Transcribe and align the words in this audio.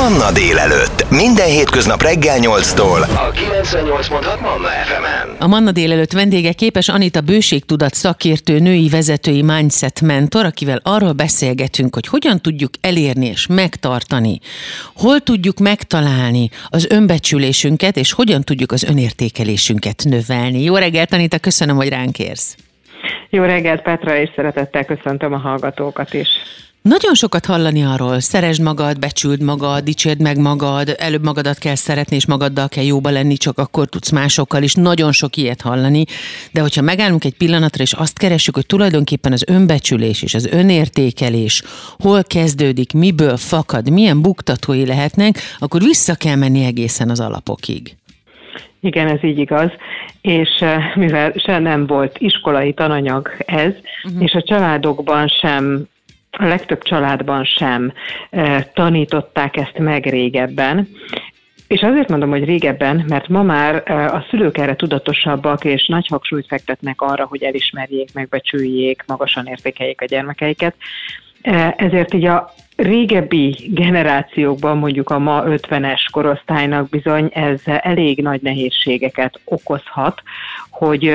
Manna 0.00 0.32
délelőtt. 0.32 1.10
Minden 1.10 1.46
hétköznap 1.46 2.02
reggel 2.02 2.38
8-tól. 2.40 3.00
A 3.00 3.30
98.6 3.30 4.40
Manna 4.40 4.68
FM-en. 4.68 5.36
A 5.38 5.46
Manna 5.46 5.72
délelőtt 5.72 6.12
vendége 6.12 6.52
képes 6.52 6.88
Anita 6.88 7.20
bőségtudat 7.20 7.94
szakértő, 7.94 8.58
női 8.58 8.88
vezetői 8.88 9.42
mindset 9.42 10.00
mentor, 10.00 10.44
akivel 10.44 10.80
arról 10.82 11.12
beszélgetünk, 11.12 11.94
hogy 11.94 12.06
hogyan 12.06 12.40
tudjuk 12.40 12.70
elérni 12.80 13.26
és 13.26 13.46
megtartani, 13.46 14.38
hol 14.96 15.20
tudjuk 15.20 15.58
megtalálni 15.58 16.50
az 16.68 16.86
önbecsülésünket, 16.90 17.96
és 17.96 18.12
hogyan 18.12 18.42
tudjuk 18.42 18.72
az 18.72 18.82
önértékelésünket 18.82 20.02
növelni. 20.04 20.62
Jó 20.62 20.76
reggelt, 20.76 21.12
Anita, 21.12 21.38
köszönöm, 21.38 21.76
hogy 21.76 21.88
ránk 21.88 22.18
érsz. 22.18 22.56
Jó 23.30 23.42
reggelt, 23.42 23.82
Petra, 23.82 24.16
és 24.16 24.30
szeretettel 24.34 24.84
köszöntöm 24.84 25.32
a 25.32 25.38
hallgatókat 25.38 26.14
is. 26.14 26.28
Nagyon 26.82 27.14
sokat 27.14 27.46
hallani 27.46 27.82
arról, 27.82 28.20
szeresd 28.20 28.62
magad, 28.62 28.98
becsüld 28.98 29.42
magad, 29.42 29.84
dicsérd 29.84 30.20
meg 30.20 30.38
magad, 30.38 30.94
előbb 30.98 31.24
magadat 31.24 31.58
kell 31.58 31.74
szeretni, 31.74 32.16
és 32.16 32.26
magaddal 32.26 32.68
kell 32.68 32.84
jóba 32.84 33.10
lenni, 33.10 33.36
csak 33.36 33.58
akkor 33.58 33.88
tudsz 33.88 34.10
másokkal 34.10 34.62
is. 34.62 34.74
Nagyon 34.74 35.12
sok 35.12 35.36
ilyet 35.36 35.60
hallani, 35.60 36.04
de 36.52 36.60
hogyha 36.60 36.82
megállunk 36.82 37.24
egy 37.24 37.36
pillanatra, 37.36 37.82
és 37.82 37.92
azt 37.92 38.18
keresünk, 38.18 38.56
hogy 38.56 38.66
tulajdonképpen 38.66 39.32
az 39.32 39.44
önbecsülés 39.48 40.22
és 40.22 40.34
az 40.34 40.46
önértékelés 40.46 41.62
hol 41.98 42.22
kezdődik, 42.24 42.92
miből 42.92 43.36
fakad, 43.36 43.90
milyen 43.90 44.22
buktatói 44.22 44.86
lehetnek, 44.86 45.38
akkor 45.58 45.80
vissza 45.80 46.14
kell 46.14 46.36
menni 46.36 46.64
egészen 46.64 47.10
az 47.10 47.20
alapokig. 47.20 47.96
Igen, 48.80 49.08
ez 49.08 49.24
így 49.24 49.38
igaz, 49.38 49.70
és 50.20 50.48
eh, 50.60 50.96
mivel 50.96 51.32
se 51.36 51.58
nem 51.58 51.86
volt 51.86 52.16
iskolai 52.18 52.74
tananyag 52.74 53.30
ez, 53.46 53.72
uh-huh. 54.04 54.22
és 54.22 54.32
a 54.32 54.42
családokban 54.42 55.28
sem 55.28 55.88
a 56.40 56.46
legtöbb 56.46 56.82
családban 56.82 57.44
sem 57.44 57.92
tanították 58.74 59.56
ezt 59.56 59.78
meg 59.78 60.04
régebben. 60.04 60.88
És 61.66 61.80
azért 61.80 62.08
mondom, 62.08 62.30
hogy 62.30 62.44
régebben, 62.44 63.04
mert 63.08 63.28
ma 63.28 63.42
már 63.42 63.90
a 63.90 64.26
szülők 64.30 64.58
erre 64.58 64.76
tudatosabbak, 64.76 65.64
és 65.64 65.86
nagy 65.86 66.06
hangsúlyt 66.06 66.46
fektetnek 66.46 67.00
arra, 67.00 67.26
hogy 67.26 67.42
elismerjék, 67.42 68.14
megbecsüljék, 68.14 69.04
magasan 69.06 69.46
értékeljék 69.46 70.00
a 70.00 70.04
gyermekeiket. 70.04 70.74
Ezért 71.76 72.14
így 72.14 72.24
a 72.24 72.50
régebbi 72.76 73.70
generációkban, 73.70 74.78
mondjuk 74.78 75.10
a 75.10 75.18
ma 75.18 75.42
50-es 75.46 76.00
korosztálynak 76.10 76.88
bizony 76.88 77.30
ez 77.32 77.60
elég 77.64 78.22
nagy 78.22 78.42
nehézségeket 78.42 79.40
okozhat, 79.44 80.22
hogy 80.80 81.12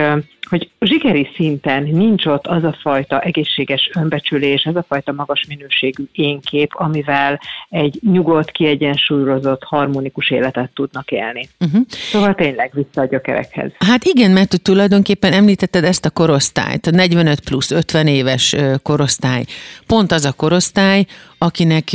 hogy 0.49 0.69
zsigeri 0.79 1.29
szinten 1.35 1.83
nincs 1.83 2.25
ott 2.25 2.47
az 2.47 2.63
a 2.63 2.77
fajta 2.81 3.19
egészséges 3.19 3.89
önbecsülés, 3.93 4.65
az 4.65 4.75
a 4.75 4.85
fajta 4.87 5.11
magas 5.11 5.45
minőségű 5.47 6.03
énkép, 6.11 6.71
amivel 6.73 7.39
egy 7.69 7.99
nyugodt, 8.11 8.51
kiegyensúlyozott, 8.51 9.63
harmonikus 9.63 10.29
életet 10.29 10.71
tudnak 10.73 11.11
élni. 11.11 11.49
Uh-huh. 11.59 11.81
Szóval 11.87 12.35
tényleg 12.35 12.71
vissza 12.73 13.01
a 13.01 13.05
gyökerekhez. 13.05 13.71
Hát 13.79 14.03
igen, 14.03 14.31
mert 14.31 14.61
tulajdonképpen 14.61 15.33
említetted 15.33 15.83
ezt 15.83 16.05
a 16.05 16.09
korosztályt, 16.09 16.87
a 16.87 16.91
45 16.91 17.39
plusz 17.39 17.71
50 17.71 18.07
éves 18.07 18.55
korosztály. 18.83 19.45
Pont 19.87 20.11
az 20.11 20.25
a 20.25 20.33
korosztály, 20.33 21.05
akinek 21.37 21.89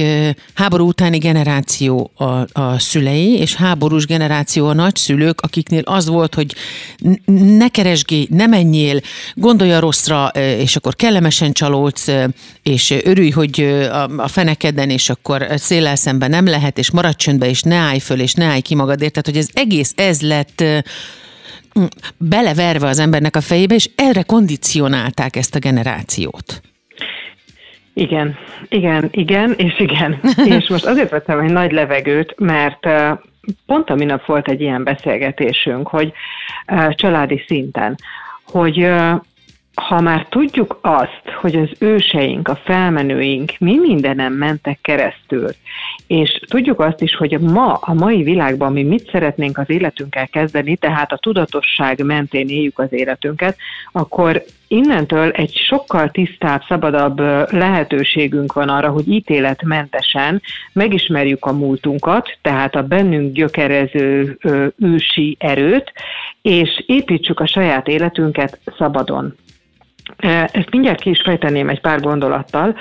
háború 0.54 0.86
utáni 0.86 1.18
generáció 1.18 2.10
a, 2.14 2.24
a 2.60 2.78
szülei, 2.78 3.38
és 3.38 3.54
háborús 3.54 4.06
generáció 4.06 4.66
a 4.66 4.74
nagyszülők, 4.74 5.40
akiknél 5.40 5.82
az 5.84 6.08
volt, 6.08 6.34
hogy 6.34 6.54
ne 7.60 7.68
keresgélj, 7.68 8.26
ne 8.30 8.46
menjél, 8.46 9.00
gondolj 9.34 9.72
a 9.72 9.80
rosszra, 9.80 10.26
és 10.58 10.76
akkor 10.76 10.96
kellemesen 10.96 11.52
csalódsz, 11.52 12.08
és 12.62 12.94
örülj, 13.04 13.30
hogy 13.30 13.60
a 14.16 14.28
fenekeden, 14.28 14.90
és 14.90 15.10
akkor 15.10 15.46
széllel 15.54 15.96
szemben 15.96 16.30
nem 16.30 16.46
lehet, 16.46 16.78
és 16.78 16.90
maradj 16.90 17.16
csöndbe, 17.16 17.48
és 17.48 17.62
ne 17.62 17.74
állj 17.74 17.98
föl, 17.98 18.20
és 18.20 18.34
ne 18.34 18.44
állj 18.44 18.60
ki 18.60 18.74
magadért. 18.74 19.12
Tehát, 19.12 19.26
hogy 19.26 19.36
ez 19.36 19.48
egész 19.52 19.92
ez 19.96 20.20
lett 20.20 20.64
beleverve 22.16 22.88
az 22.88 22.98
embernek 22.98 23.36
a 23.36 23.40
fejébe, 23.40 23.74
és 23.74 23.90
erre 23.94 24.22
kondicionálták 24.22 25.36
ezt 25.36 25.54
a 25.54 25.58
generációt. 25.58 26.60
Igen, 27.94 28.36
igen, 28.68 29.08
igen, 29.12 29.54
és 29.56 29.80
igen. 29.80 30.20
és 30.58 30.68
most 30.68 30.84
azért 30.84 31.10
vettem 31.10 31.38
egy 31.38 31.52
nagy 31.52 31.72
levegőt, 31.72 32.34
mert 32.38 32.86
pont 33.66 33.90
a 33.90 33.94
minap 33.94 34.24
volt 34.24 34.48
egy 34.48 34.60
ilyen 34.60 34.84
beszélgetésünk, 34.84 35.88
hogy 35.88 36.12
családi 36.90 37.44
szinten, 37.46 37.96
hogy 38.44 38.90
ha 39.80 40.00
már 40.00 40.26
tudjuk 40.28 40.78
azt, 40.80 41.22
hogy 41.40 41.54
az 41.56 41.68
őseink, 41.78 42.48
a 42.48 42.60
felmenőink 42.64 43.52
mi 43.58 43.78
mindenem 43.78 44.32
mentek 44.32 44.78
keresztül, 44.82 45.48
és 46.06 46.40
tudjuk 46.48 46.80
azt 46.80 47.02
is, 47.02 47.14
hogy 47.14 47.38
ma, 47.38 47.72
a 47.72 47.94
mai 47.94 48.22
világban 48.22 48.72
mi 48.72 48.82
mit 48.82 49.10
szeretnénk 49.10 49.58
az 49.58 49.70
életünkkel 49.70 50.28
kezdeni, 50.28 50.76
tehát 50.76 51.12
a 51.12 51.18
tudatosság 51.18 52.04
mentén 52.04 52.48
éljük 52.48 52.78
az 52.78 52.92
életünket, 52.92 53.56
akkor 53.92 54.44
innentől 54.68 55.30
egy 55.30 55.54
sokkal 55.54 56.10
tisztább, 56.10 56.62
szabadabb 56.68 57.18
lehetőségünk 57.52 58.52
van 58.52 58.68
arra, 58.68 58.88
hogy 58.88 59.08
ítéletmentesen 59.08 60.42
megismerjük 60.72 61.44
a 61.44 61.52
múltunkat, 61.52 62.38
tehát 62.42 62.74
a 62.74 62.82
bennünk 62.82 63.32
gyökerező 63.32 64.38
ősi 64.78 65.36
erőt, 65.38 65.92
és 66.42 66.84
építsük 66.86 67.40
a 67.40 67.46
saját 67.46 67.88
életünket 67.88 68.58
szabadon. 68.78 69.34
Ezt 70.52 70.70
mindjárt 70.70 71.00
ki 71.00 71.10
is 71.10 71.20
fejteném 71.24 71.68
egy 71.68 71.80
pár 71.80 72.00
gondolattal, 72.00 72.76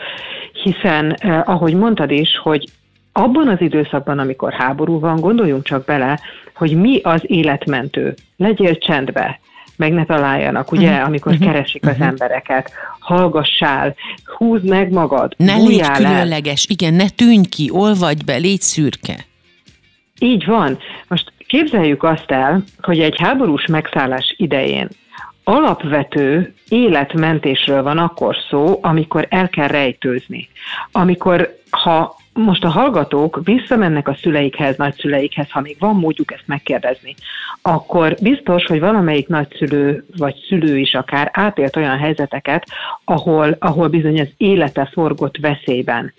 hiszen 0.63 1.12
ahogy 1.45 1.73
mondtad 1.73 2.12
is, 2.12 2.38
hogy 2.44 2.69
abban 3.12 3.47
az 3.47 3.62
időszakban, 3.62 4.19
amikor 4.19 4.53
háború 4.53 5.00
van, 5.00 5.19
gondoljunk 5.19 5.63
csak 5.63 5.85
bele, 5.85 6.19
hogy 6.53 6.75
mi 6.75 7.00
az 7.03 7.22
életmentő. 7.23 8.13
Legyél 8.38 8.78
csendbe, 8.78 9.39
meg 9.75 9.94
ne 9.94 10.06
találjanak, 10.06 10.72
ugye, 10.72 10.89
uh-huh. 10.89 11.07
amikor 11.07 11.31
uh-huh. 11.31 11.47
keresik 11.47 11.84
uh-huh. 11.84 12.01
az 12.01 12.07
embereket. 12.07 12.72
Hallgassál, 13.00 13.95
húzd 14.38 14.69
meg 14.69 14.91
magad, 14.91 15.34
Ne 15.38 15.56
légy 15.56 15.91
különleges, 15.91 16.66
el. 16.66 16.75
igen, 16.78 16.94
ne 16.94 17.09
tűnj 17.09 17.45
ki, 17.50 17.69
olvadj 17.72 18.23
be, 18.25 18.35
légy 18.35 18.62
szürke. 18.62 19.25
Így 20.19 20.45
van. 20.45 20.78
Most 21.07 21.31
képzeljük 21.47 22.03
azt 22.03 22.31
el, 22.31 22.63
hogy 22.81 23.00
egy 23.00 23.16
háborús 23.18 23.66
megszállás 23.66 24.34
idején 24.38 24.88
alapvető 25.49 26.53
életmentésről 26.67 27.83
van 27.83 27.97
akkor 27.97 28.35
szó, 28.49 28.79
amikor 28.81 29.27
el 29.29 29.49
kell 29.49 29.67
rejtőzni. 29.67 30.49
Amikor, 30.91 31.57
ha 31.69 32.15
most 32.33 32.63
a 32.63 32.69
hallgatók 32.69 33.39
visszamennek 33.43 34.07
a 34.07 34.17
szüleikhez, 34.21 34.77
nagyszüleikhez, 34.77 35.51
ha 35.51 35.61
még 35.61 35.75
van 35.79 35.95
módjuk 35.95 36.31
ezt 36.31 36.43
megkérdezni, 36.45 37.15
akkor 37.61 38.15
biztos, 38.21 38.65
hogy 38.65 38.79
valamelyik 38.79 39.27
nagyszülő 39.27 40.05
vagy 40.17 40.35
szülő 40.47 40.77
is 40.77 40.93
akár 40.93 41.29
átélt 41.33 41.75
olyan 41.75 41.97
helyzeteket, 41.97 42.65
ahol, 43.03 43.55
ahol 43.59 43.88
bizony 43.88 44.19
az 44.19 44.29
élete 44.38 44.89
forgott 44.93 45.38
veszélyben. 45.38 46.13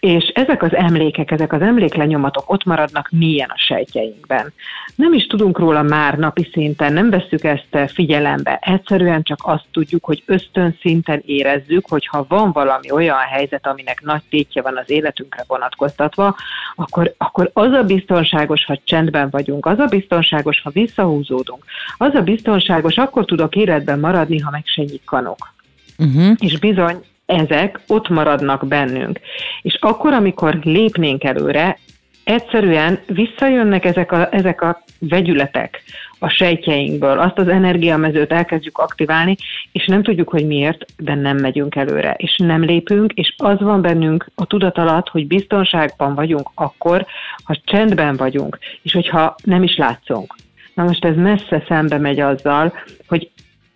És 0.00 0.24
ezek 0.24 0.62
az 0.62 0.74
emlékek, 0.74 1.30
ezek 1.30 1.52
az 1.52 1.60
emléklenyomatok 1.60 2.52
ott 2.52 2.64
maradnak 2.64 3.08
mélyen 3.10 3.48
a 3.48 3.58
sejtjeinkben. 3.58 4.52
Nem 4.94 5.12
is 5.12 5.26
tudunk 5.26 5.58
róla 5.58 5.82
már 5.82 6.18
napi 6.18 6.48
szinten, 6.52 6.92
nem 6.92 7.10
vesszük 7.10 7.44
ezt 7.44 7.92
figyelembe. 7.92 8.58
Egyszerűen 8.62 9.22
csak 9.22 9.38
azt 9.42 9.64
tudjuk, 9.72 10.04
hogy 10.04 10.22
ösztön 10.26 10.76
szinten 10.80 11.22
érezzük, 11.26 11.88
hogy 11.88 12.06
ha 12.06 12.24
van 12.28 12.52
valami 12.52 12.90
olyan 12.90 13.18
helyzet, 13.18 13.66
aminek 13.66 14.00
nagy 14.02 14.22
tétje 14.30 14.62
van 14.62 14.76
az 14.76 14.90
életünkre 14.90 15.44
vonatkoztatva, 15.46 16.36
akkor, 16.74 17.14
akkor 17.18 17.50
az 17.52 17.72
a 17.72 17.82
biztonságos, 17.82 18.64
ha 18.64 18.80
csendben 18.84 19.28
vagyunk, 19.30 19.66
az 19.66 19.78
a 19.78 19.86
biztonságos, 19.86 20.60
ha 20.60 20.70
visszahúzódunk, 20.70 21.64
az 21.96 22.14
a 22.14 22.22
biztonságos, 22.22 22.96
akkor 22.96 23.24
tudok 23.24 23.56
életben 23.56 23.98
maradni, 23.98 24.38
ha 24.38 24.50
meg 24.50 24.62
se 24.66 24.82
nyikkanok. 24.82 25.52
Uh-huh. 25.98 26.34
És 26.38 26.58
bizony, 26.58 26.96
ezek 27.30 27.80
ott 27.86 28.08
maradnak 28.08 28.66
bennünk. 28.66 29.20
És 29.62 29.78
akkor, 29.80 30.12
amikor 30.12 30.58
lépnénk 30.62 31.24
előre, 31.24 31.78
egyszerűen 32.24 32.98
visszajönnek 33.06 33.84
ezek 33.84 34.12
a, 34.12 34.28
ezek 34.30 34.62
a 34.62 34.82
vegyületek 34.98 35.82
a 36.22 36.28
sejtjeinkből, 36.28 37.18
azt 37.18 37.38
az 37.38 37.48
energiamezőt 37.48 38.32
elkezdjük 38.32 38.78
aktiválni, 38.78 39.36
és 39.72 39.86
nem 39.86 40.02
tudjuk, 40.02 40.28
hogy 40.28 40.46
miért, 40.46 40.84
de 40.96 41.14
nem 41.14 41.36
megyünk 41.36 41.76
előre, 41.76 42.14
és 42.16 42.36
nem 42.36 42.64
lépünk, 42.64 43.12
és 43.12 43.34
az 43.36 43.60
van 43.60 43.82
bennünk 43.82 44.26
a 44.34 44.46
tudat 44.46 44.78
alatt, 44.78 45.08
hogy 45.08 45.26
biztonságban 45.26 46.14
vagyunk 46.14 46.50
akkor, 46.54 47.06
ha 47.44 47.56
csendben 47.64 48.16
vagyunk, 48.16 48.58
és 48.82 48.92
hogyha 48.92 49.34
nem 49.44 49.62
is 49.62 49.76
látszunk. 49.76 50.34
Na 50.74 50.82
most 50.82 51.04
ez 51.04 51.16
messze 51.16 51.64
szembe 51.68 51.98
megy 51.98 52.20
azzal, 52.20 52.72
hogy 53.08 53.30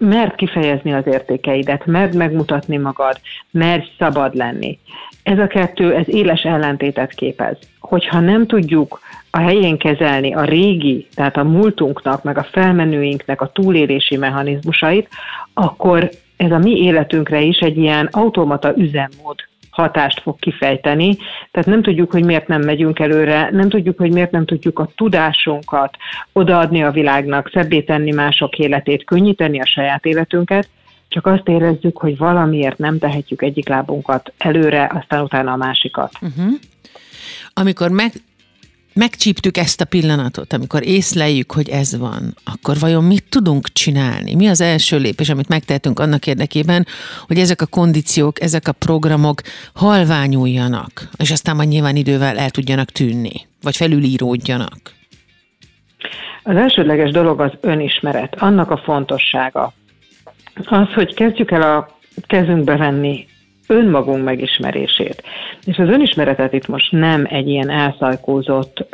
mert 0.05 0.35
kifejezni 0.35 0.93
az 0.93 1.07
értékeidet, 1.07 1.87
mert 1.87 2.15
megmutatni 2.15 2.77
magad, 2.77 3.21
mert 3.51 3.87
szabad 3.99 4.35
lenni. 4.35 4.79
Ez 5.23 5.39
a 5.39 5.47
kettő, 5.47 5.95
ez 5.95 6.09
éles 6.09 6.43
ellentétet 6.43 7.15
képez. 7.15 7.57
Hogyha 7.79 8.21
nem 8.21 8.47
tudjuk 8.47 9.01
a 9.31 9.39
helyén 9.39 9.79
kezelni 9.79 10.35
a 10.35 10.45
régi, 10.45 11.07
tehát 11.15 11.37
a 11.37 11.45
múltunknak, 11.45 12.23
meg 12.23 12.39
a 12.39 12.47
felmenőinknek 12.51 13.41
a 13.41 13.51
túlélési 13.53 14.17
mechanizmusait, 14.17 15.09
akkor 15.55 16.11
ez 16.37 16.51
a 16.51 16.59
mi 16.59 16.83
életünkre 16.83 17.41
is 17.41 17.59
egy 17.59 17.77
ilyen 17.77 18.09
automata 18.13 18.73
üzemmód 18.77 19.37
hatást 19.75 20.21
fog 20.21 20.39
kifejteni. 20.39 21.17
Tehát 21.51 21.69
nem 21.69 21.83
tudjuk, 21.83 22.13
hogy 22.13 22.25
miért 22.25 22.49
nem 22.49 22.63
megyünk 22.63 22.99
előre, 22.99 23.49
nem 23.53 23.69
tudjuk, 23.69 23.99
hogy 23.99 24.13
miért 24.13 24.31
nem 24.31 24.45
tudjuk 24.45 24.79
a 24.79 24.91
tudásunkat 24.97 25.97
odaadni 26.33 26.83
a 26.83 26.91
világnak, 26.91 27.51
szebbé 27.53 27.81
tenni 27.81 28.13
mások 28.13 28.59
életét, 28.59 29.05
könnyíteni 29.05 29.61
a 29.61 29.67
saját 29.67 30.05
életünket, 30.05 30.69
csak 31.09 31.27
azt 31.27 31.49
érezzük, 31.49 31.99
hogy 31.99 32.17
valamiért 32.17 32.79
nem 32.79 32.99
tehetjük 32.99 33.43
egyik 33.43 33.69
lábunkat 33.69 34.33
előre, 34.39 34.91
aztán 34.95 35.23
utána 35.23 35.53
a 35.53 35.57
másikat. 35.57 36.13
Uh-huh. 36.21 36.53
Amikor 37.53 37.91
meg, 37.91 38.13
megcsíptük 38.95 39.57
ezt 39.57 39.81
a 39.81 39.85
pillanatot, 39.85 40.53
amikor 40.53 40.87
észleljük, 40.87 41.53
hogy 41.53 41.69
ez 41.69 41.99
van, 41.99 42.35
akkor 42.45 42.79
vajon 42.79 43.05
mit 43.05 43.25
tudunk 43.29 43.73
csinálni? 43.73 44.35
Mi 44.35 44.47
az 44.47 44.61
első 44.61 44.99
lépés, 44.99 45.29
amit 45.29 45.49
megtehetünk 45.49 45.99
annak 45.99 46.27
érdekében, 46.27 46.87
hogy 47.27 47.39
ezek 47.39 47.63
a 47.63 47.67
kondíciók, 47.67 48.41
ezek 48.41 48.69
a 48.69 48.73
programok 48.73 49.41
halványuljanak, 49.75 51.09
és 51.17 51.31
aztán 51.31 51.57
majd 51.57 51.69
nyilván 51.69 51.97
idővel 51.97 52.39
el 52.39 52.51
tudjanak 52.51 52.91
tűnni, 52.91 53.47
vagy 53.63 53.77
felülíródjanak? 53.77 54.93
Az 56.43 56.57
elsődleges 56.57 57.11
dolog 57.11 57.41
az 57.41 57.53
önismeret, 57.61 58.35
annak 58.39 58.71
a 58.71 58.77
fontossága. 58.77 59.73
Az, 60.65 60.93
hogy 60.95 61.15
kezdjük 61.15 61.51
el 61.51 61.63
a 61.63 61.99
kezünkbe 62.27 62.77
venni 62.77 63.27
önmagunk 63.67 64.25
megismerését. 64.25 65.23
És 65.65 65.79
az 65.79 65.89
önismeretet 65.89 66.53
itt 66.53 66.67
most 66.67 66.93
nem 66.93 67.27
egy 67.31 67.49
ilyen 67.49 67.71
elszajkózott 67.71 68.87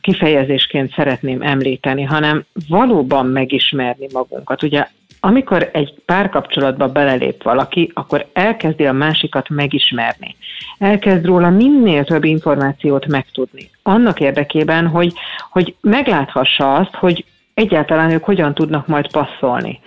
kifejezésként 0.00 0.92
szeretném 0.92 1.42
említeni, 1.42 2.02
hanem 2.02 2.44
valóban 2.68 3.26
megismerni 3.26 4.06
magunkat. 4.12 4.62
Ugye 4.62 4.86
amikor 5.24 5.70
egy 5.72 5.94
párkapcsolatba 6.06 6.88
belelép 6.88 7.42
valaki, 7.42 7.90
akkor 7.94 8.26
elkezdi 8.32 8.86
a 8.86 8.92
másikat 8.92 9.48
megismerni. 9.48 10.36
Elkezd 10.78 11.24
róla 11.24 11.50
minél 11.50 12.04
több 12.04 12.24
információt 12.24 13.06
megtudni. 13.06 13.70
Annak 13.82 14.20
érdekében, 14.20 14.86
hogy, 14.86 15.12
hogy 15.50 15.74
megláthassa 15.80 16.74
azt, 16.74 16.94
hogy 16.94 17.24
egyáltalán 17.54 18.10
ők 18.10 18.24
hogyan 18.24 18.54
tudnak 18.54 18.86
majd 18.86 19.12
passzolni. 19.12 19.80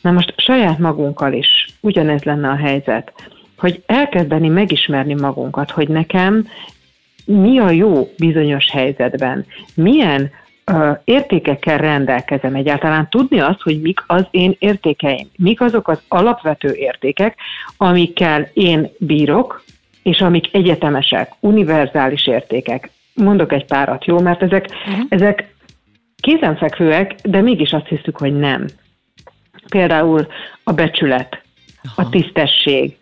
Na 0.00 0.10
most 0.10 0.34
saját 0.36 0.78
magunkkal 0.78 1.32
is 1.32 1.66
ugyanez 1.80 2.22
lenne 2.22 2.48
a 2.48 2.56
helyzet, 2.56 3.12
hogy 3.56 3.82
elkezdeni 3.86 4.48
megismerni 4.48 5.14
magunkat, 5.14 5.70
hogy 5.70 5.88
nekem 5.88 6.46
mi 7.24 7.58
a 7.58 7.70
jó 7.70 8.08
bizonyos 8.18 8.70
helyzetben, 8.70 9.46
milyen 9.74 10.30
ö, 10.64 10.90
értékekkel 11.04 11.78
rendelkezem 11.78 12.54
egyáltalán, 12.54 13.08
tudni 13.10 13.40
azt, 13.40 13.60
hogy 13.60 13.80
mik 13.80 14.04
az 14.06 14.26
én 14.30 14.56
értékeim, 14.58 15.28
mik 15.36 15.60
azok 15.60 15.88
az 15.88 16.02
alapvető 16.08 16.72
értékek, 16.74 17.36
amikkel 17.76 18.50
én 18.52 18.90
bírok, 18.98 19.64
és 20.02 20.20
amik 20.20 20.54
egyetemesek, 20.54 21.32
univerzális 21.40 22.26
értékek. 22.26 22.90
Mondok 23.14 23.52
egy 23.52 23.64
párat, 23.64 24.04
jó? 24.04 24.18
Mert 24.18 24.42
ezek, 24.42 24.66
uh-huh. 24.70 25.04
ezek 25.08 25.54
kézenfekvőek, 26.20 27.14
de 27.22 27.40
mégis 27.40 27.72
azt 27.72 27.88
hiszük, 27.88 28.16
hogy 28.16 28.38
nem. 28.38 28.66
Például 29.68 30.26
a 30.64 30.72
becsület, 30.72 31.42
Aha. 31.82 32.02
a 32.02 32.10
tisztesség, 32.10 32.96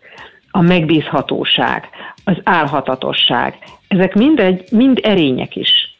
a 0.51 0.61
megbízhatóság, 0.61 1.89
az 2.23 2.37
álhatatosság. 2.43 3.57
Ezek 3.87 4.13
mindegy, 4.13 4.63
mind 4.71 4.99
erények 5.03 5.55
is. 5.55 5.97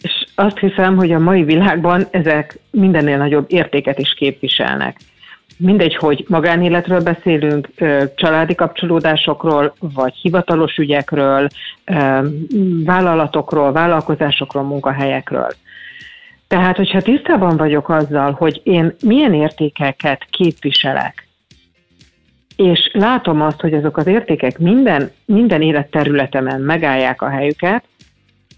És 0.00 0.24
azt 0.34 0.58
hiszem, 0.58 0.96
hogy 0.96 1.12
a 1.12 1.18
mai 1.18 1.42
világban 1.42 2.06
ezek 2.10 2.58
mindennél 2.70 3.16
nagyobb 3.16 3.44
értéket 3.48 3.98
is 3.98 4.14
képviselnek. 4.14 4.96
Mindegy, 5.56 5.96
hogy 5.96 6.24
magánéletről 6.28 7.00
beszélünk, 7.00 7.68
családi 8.14 8.54
kapcsolódásokról, 8.54 9.74
vagy 9.78 10.14
hivatalos 10.14 10.76
ügyekről, 10.76 11.48
vállalatokról, 12.84 13.72
vállalkozásokról, 13.72 14.62
munkahelyekről. 14.62 15.48
Tehát, 16.52 16.76
hogyha 16.76 17.00
tisztában 17.00 17.56
vagyok 17.56 17.88
azzal, 17.88 18.32
hogy 18.32 18.60
én 18.64 18.94
milyen 19.04 19.34
értékeket 19.34 20.26
képviselek, 20.30 21.28
és 22.56 22.90
látom 22.92 23.40
azt, 23.40 23.60
hogy 23.60 23.74
azok 23.74 23.96
az 23.96 24.06
értékek 24.06 24.58
minden, 24.58 25.10
minden 25.24 25.62
életterületemen 25.62 26.60
megállják 26.60 27.22
a 27.22 27.28
helyüket, 27.28 27.84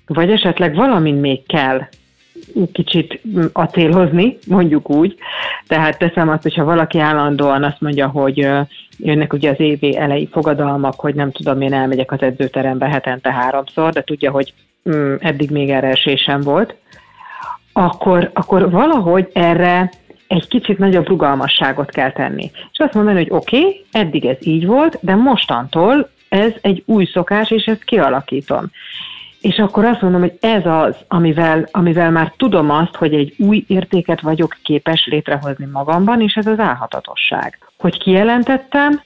vagy 0.07 0.31
esetleg 0.31 0.75
valamin 0.75 1.15
még 1.15 1.47
kell 1.47 1.81
kicsit 2.73 3.21
acélhozni, 3.53 4.39
mondjuk 4.47 4.91
úgy. 4.91 5.15
Tehát 5.67 5.99
teszem 5.99 6.29
azt, 6.29 6.43
hogyha 6.43 6.65
valaki 6.65 6.99
állandóan 6.99 7.65
azt 7.65 7.81
mondja, 7.81 8.09
hogy 8.09 8.49
jönnek 8.99 9.33
ugye 9.33 9.51
az 9.51 9.61
évi 9.61 9.97
elejé 9.97 10.29
fogadalmak, 10.33 11.01
hogy 11.01 11.15
nem 11.15 11.31
tudom, 11.31 11.61
én 11.61 11.73
elmegyek 11.73 12.13
az 12.13 12.23
edzőterembe 12.23 12.89
hetente 12.89 13.33
háromszor, 13.33 13.93
de 13.93 14.03
tudja, 14.03 14.31
hogy 14.31 14.55
mm, 14.91 15.15
eddig 15.19 15.51
még 15.51 15.71
erre 15.71 15.89
esésem 15.89 16.41
volt, 16.41 16.75
akkor, 17.77 18.31
akkor 18.33 18.71
valahogy 18.71 19.31
erre 19.33 19.91
egy 20.27 20.49
kicsit 20.49 20.79
nagyobb 20.79 21.07
rugalmasságot 21.07 21.91
kell 21.91 22.13
tenni. 22.13 22.51
És 22.73 22.79
azt 22.79 22.95
mondani, 22.95 23.17
hogy 23.17 23.31
oké, 23.31 23.59
okay, 23.59 23.85
eddig 23.93 24.25
ez 24.25 24.37
így 24.41 24.67
volt, 24.67 24.99
de 25.01 25.15
mostantól 25.15 26.11
ez 26.29 26.53
egy 26.61 26.83
új 26.87 27.05
szokás, 27.13 27.51
és 27.51 27.65
ezt 27.65 27.85
kialakítom. 27.85 28.71
És 29.41 29.57
akkor 29.57 29.85
azt 29.85 30.01
mondom, 30.01 30.21
hogy 30.21 30.39
ez 30.41 30.67
az, 30.67 30.97
amivel, 31.09 31.69
amivel 31.71 32.11
már 32.11 32.33
tudom 32.37 32.71
azt, 32.71 32.95
hogy 32.95 33.15
egy 33.15 33.35
új 33.39 33.65
értéket 33.69 34.21
vagyok 34.21 34.57
képes 34.63 35.07
létrehozni 35.07 35.69
magamban, 35.73 36.21
és 36.21 36.35
ez 36.35 36.47
az 36.47 36.59
álhatatosság. 36.59 37.59
Hogy 37.79 37.99
kijelentettem, 37.99 39.03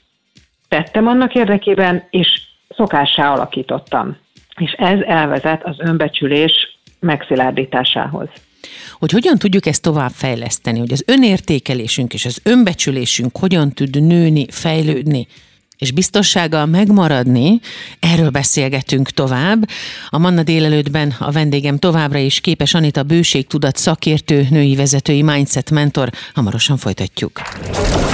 tettem 0.68 1.06
annak 1.06 1.34
érdekében, 1.34 2.06
és 2.10 2.40
szokássá 2.68 3.32
alakítottam. 3.32 4.16
És 4.56 4.72
ez 4.72 5.00
elvezet 5.00 5.64
az 5.64 5.76
önbecsülés 5.78 6.78
megszilárdításához 7.00 8.28
hogy 8.98 9.10
hogyan 9.10 9.38
tudjuk 9.38 9.66
ezt 9.66 9.82
tovább 9.82 10.12
fejleszteni, 10.14 10.78
hogy 10.78 10.92
az 10.92 11.02
önértékelésünk 11.06 12.14
és 12.14 12.24
az 12.24 12.40
önbecsülésünk 12.42 13.36
hogyan 13.36 13.72
tud 13.72 14.02
nőni, 14.02 14.46
fejlődni, 14.50 15.26
és 15.78 15.92
biztossággal 15.92 16.66
megmaradni, 16.66 17.60
erről 18.00 18.30
beszélgetünk 18.30 19.10
tovább. 19.10 19.68
A 20.08 20.18
Manna 20.18 20.42
délelőttben 20.42 21.14
a 21.18 21.30
vendégem 21.30 21.78
továbbra 21.78 22.18
is 22.18 22.40
képes 22.40 22.74
Anita 22.74 23.02
bőségtudat 23.02 23.76
szakértő, 23.76 24.46
női 24.50 24.76
vezetői 24.76 25.22
mindset 25.22 25.70
mentor. 25.70 26.10
Hamarosan 26.34 26.76
folytatjuk. 26.76 27.42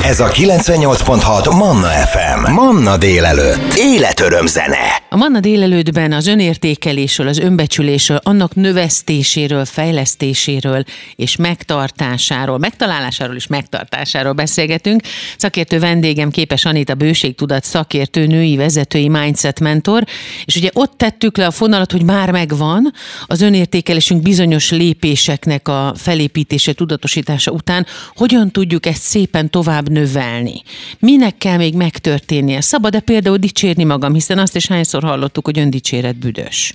Ez 0.03 0.21
a 0.21 0.29
98.6 0.29 1.57
Manna 1.57 1.89
FM. 1.89 2.53
Manna 2.53 2.97
délelőtt. 2.97 3.75
Életöröm 3.77 4.47
zene. 4.47 5.03
A 5.11 5.17
Manna 5.17 5.41
délelőttben 5.41 6.13
az 6.13 6.27
önértékelésről, 6.27 7.29
az 7.29 7.39
önbecsülésről, 7.39 8.21
annak 8.23 8.55
növesztéséről, 8.55 9.65
fejlesztéséről 9.65 10.85
és 11.17 11.37
megtartásáról, 11.37 12.59
megtalálásáról 12.59 13.37
és 13.37 13.47
megtartásáról 13.47 14.33
beszélgetünk. 14.33 15.03
Szakértő 15.37 15.79
vendégem 15.79 16.31
képes 16.31 16.65
Anita 16.65 16.95
bőségtudat 16.95 17.54
tudat 17.55 17.71
szakértő, 17.71 18.27
női 18.27 18.57
vezetői 18.57 19.09
mindset 19.09 19.61
mentor, 19.61 20.05
és 20.45 20.57
ugye 20.57 20.71
ott 20.73 20.93
tettük 20.97 21.37
le 21.37 21.47
a 21.47 21.51
fonalat, 21.51 21.93
hogy 21.93 22.05
már 22.05 22.31
megvan 22.31 22.93
az 23.27 23.41
önértékelésünk 23.41 24.23
bizonyos 24.23 24.71
lépéseknek 24.71 25.69
a 25.69 25.93
felépítése, 25.97 26.73
tudatosítása 26.73 27.51
után, 27.51 27.87
hogyan 28.15 28.51
tudjuk 28.51 28.87
ezt 28.87 29.03
szépen 29.03 29.51
tovább 29.51 29.89
növelni. 29.89 30.63
Minek 30.99 31.39
kell 31.39 31.57
még 31.57 31.75
megtörténnie? 31.75 32.61
Szabad-e 32.61 33.01
például 33.01 33.37
dicsérni 33.37 33.85
magam, 33.85 34.13
hiszen 34.13 34.39
azt 34.39 34.57
is 34.57 34.67
hányszor 34.67 35.03
hallottuk, 35.03 35.45
hogy 35.45 35.59
öndicséret 35.59 36.17
büdös. 36.17 36.75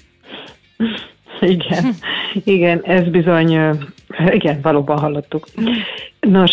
Igen, 1.41 1.95
igen, 2.43 2.81
ez 2.83 3.03
bizony, 3.03 3.77
igen, 4.29 4.59
valóban 4.61 4.99
hallottuk. 4.99 5.47
Nos, 6.19 6.51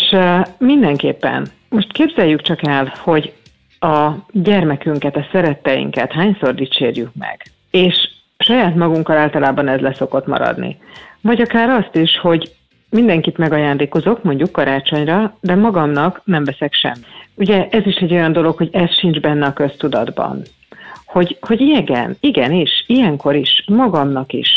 mindenképpen. 0.57 1.47
Most 1.69 1.91
képzeljük 1.91 2.41
csak 2.41 2.67
el, 2.67 2.93
hogy 3.03 3.33
a 3.79 4.11
gyermekünket, 4.31 5.15
a 5.15 5.27
szeretteinket 5.31 6.11
hányszor 6.11 6.55
dicsérjük 6.55 7.09
meg. 7.19 7.41
És 7.71 8.09
saját 8.37 8.75
magunkkal 8.75 9.17
általában 9.17 9.67
ez 9.67 9.79
leszokott 9.79 10.27
maradni. 10.27 10.77
Vagy 11.21 11.41
akár 11.41 11.69
azt 11.69 11.95
is, 11.95 12.17
hogy 12.17 12.51
mindenkit 12.89 13.37
megajándékozok, 13.37 14.23
mondjuk 14.23 14.51
karácsonyra, 14.51 15.37
de 15.41 15.55
magamnak 15.55 16.21
nem 16.23 16.43
veszek 16.43 16.73
sem. 16.73 16.93
Ugye 17.35 17.67
ez 17.69 17.85
is 17.85 17.95
egy 17.95 18.11
olyan 18.11 18.31
dolog, 18.31 18.57
hogy 18.57 18.69
ez 18.71 18.97
sincs 18.97 19.19
benne 19.19 19.45
a 19.45 19.53
köztudatban. 19.53 20.41
Hogy, 21.05 21.37
hogy 21.41 21.61
igen, 21.61 22.17
igenis, 22.19 22.83
ilyenkor 22.87 23.35
is, 23.35 23.63
magamnak 23.67 24.33
is 24.33 24.49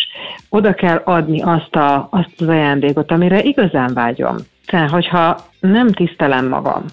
oda 0.49 0.75
kell 0.75 1.03
adni 1.05 1.43
azt, 1.43 1.77
a, 1.77 2.09
azt 2.11 2.35
az 2.41 2.49
ajándékot, 2.49 3.11
amire 3.11 3.43
igazán 3.43 3.95
vágyom. 3.95 4.37
Tehát, 4.67 4.91
hogyha 4.91 5.41
nem 5.61 5.89
tisztelem 5.89 6.49
magam, 6.49 6.85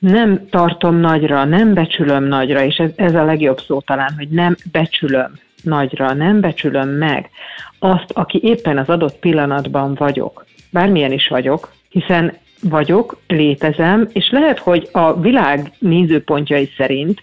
nem 0.00 0.48
tartom 0.50 0.96
nagyra, 0.96 1.44
nem 1.44 1.74
becsülöm 1.74 2.24
nagyra, 2.24 2.62
és 2.62 2.76
ez, 2.76 2.90
ez 2.96 3.14
a 3.14 3.24
legjobb 3.24 3.60
szó 3.60 3.80
talán, 3.80 4.12
hogy 4.16 4.28
nem 4.28 4.56
becsülöm 4.72 5.32
nagyra, 5.62 6.12
nem 6.12 6.40
becsülöm 6.40 6.88
meg 6.88 7.30
azt, 7.78 8.12
aki 8.12 8.40
éppen 8.42 8.78
az 8.78 8.88
adott 8.88 9.18
pillanatban 9.18 9.94
vagyok. 9.94 10.44
Bármilyen 10.72 11.12
is 11.12 11.28
vagyok, 11.28 11.72
hiszen 11.88 12.36
vagyok, 12.62 13.20
létezem, 13.26 14.08
és 14.12 14.30
lehet, 14.30 14.58
hogy 14.58 14.88
a 14.92 15.20
világ 15.20 15.72
nézőpontjai 15.78 16.70
szerint 16.76 17.22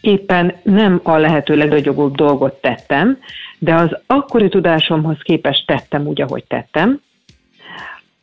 éppen 0.00 0.54
nem 0.62 1.00
a 1.02 1.16
lehető 1.16 1.56
legnagyobb 1.56 2.14
dolgot 2.14 2.60
tettem, 2.60 3.18
de 3.58 3.74
az 3.74 3.96
akkori 4.06 4.48
tudásomhoz 4.48 5.18
képest 5.22 5.66
tettem 5.66 6.06
úgy, 6.06 6.20
ahogy 6.20 6.44
tettem, 6.44 7.00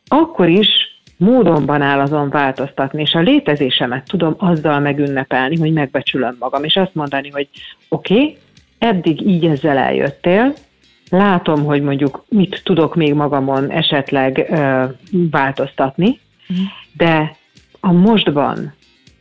akkor 0.08 0.48
is 0.48 0.68
módonban 1.18 1.82
áll 1.82 2.00
azon 2.00 2.28
változtatni, 2.30 3.00
és 3.00 3.14
a 3.14 3.20
létezésemet 3.20 4.04
tudom 4.08 4.34
azzal 4.38 4.80
megünnepelni, 4.80 5.56
hogy 5.56 5.72
megbecsülöm 5.72 6.36
magam, 6.38 6.64
és 6.64 6.76
azt 6.76 6.94
mondani, 6.94 7.30
hogy 7.30 7.48
oké, 7.88 8.14
okay, 8.14 8.36
eddig 8.78 9.26
így 9.26 9.44
ezzel 9.44 9.76
eljöttél, 9.76 10.54
látom, 11.10 11.64
hogy 11.64 11.82
mondjuk 11.82 12.24
mit 12.28 12.60
tudok 12.64 12.94
még 12.94 13.14
magamon 13.14 13.70
esetleg 13.70 14.46
ö, 14.50 14.84
változtatni, 15.30 16.20
mhm. 16.48 16.58
de 16.92 17.36
a 17.80 17.92
mostban 17.92 18.74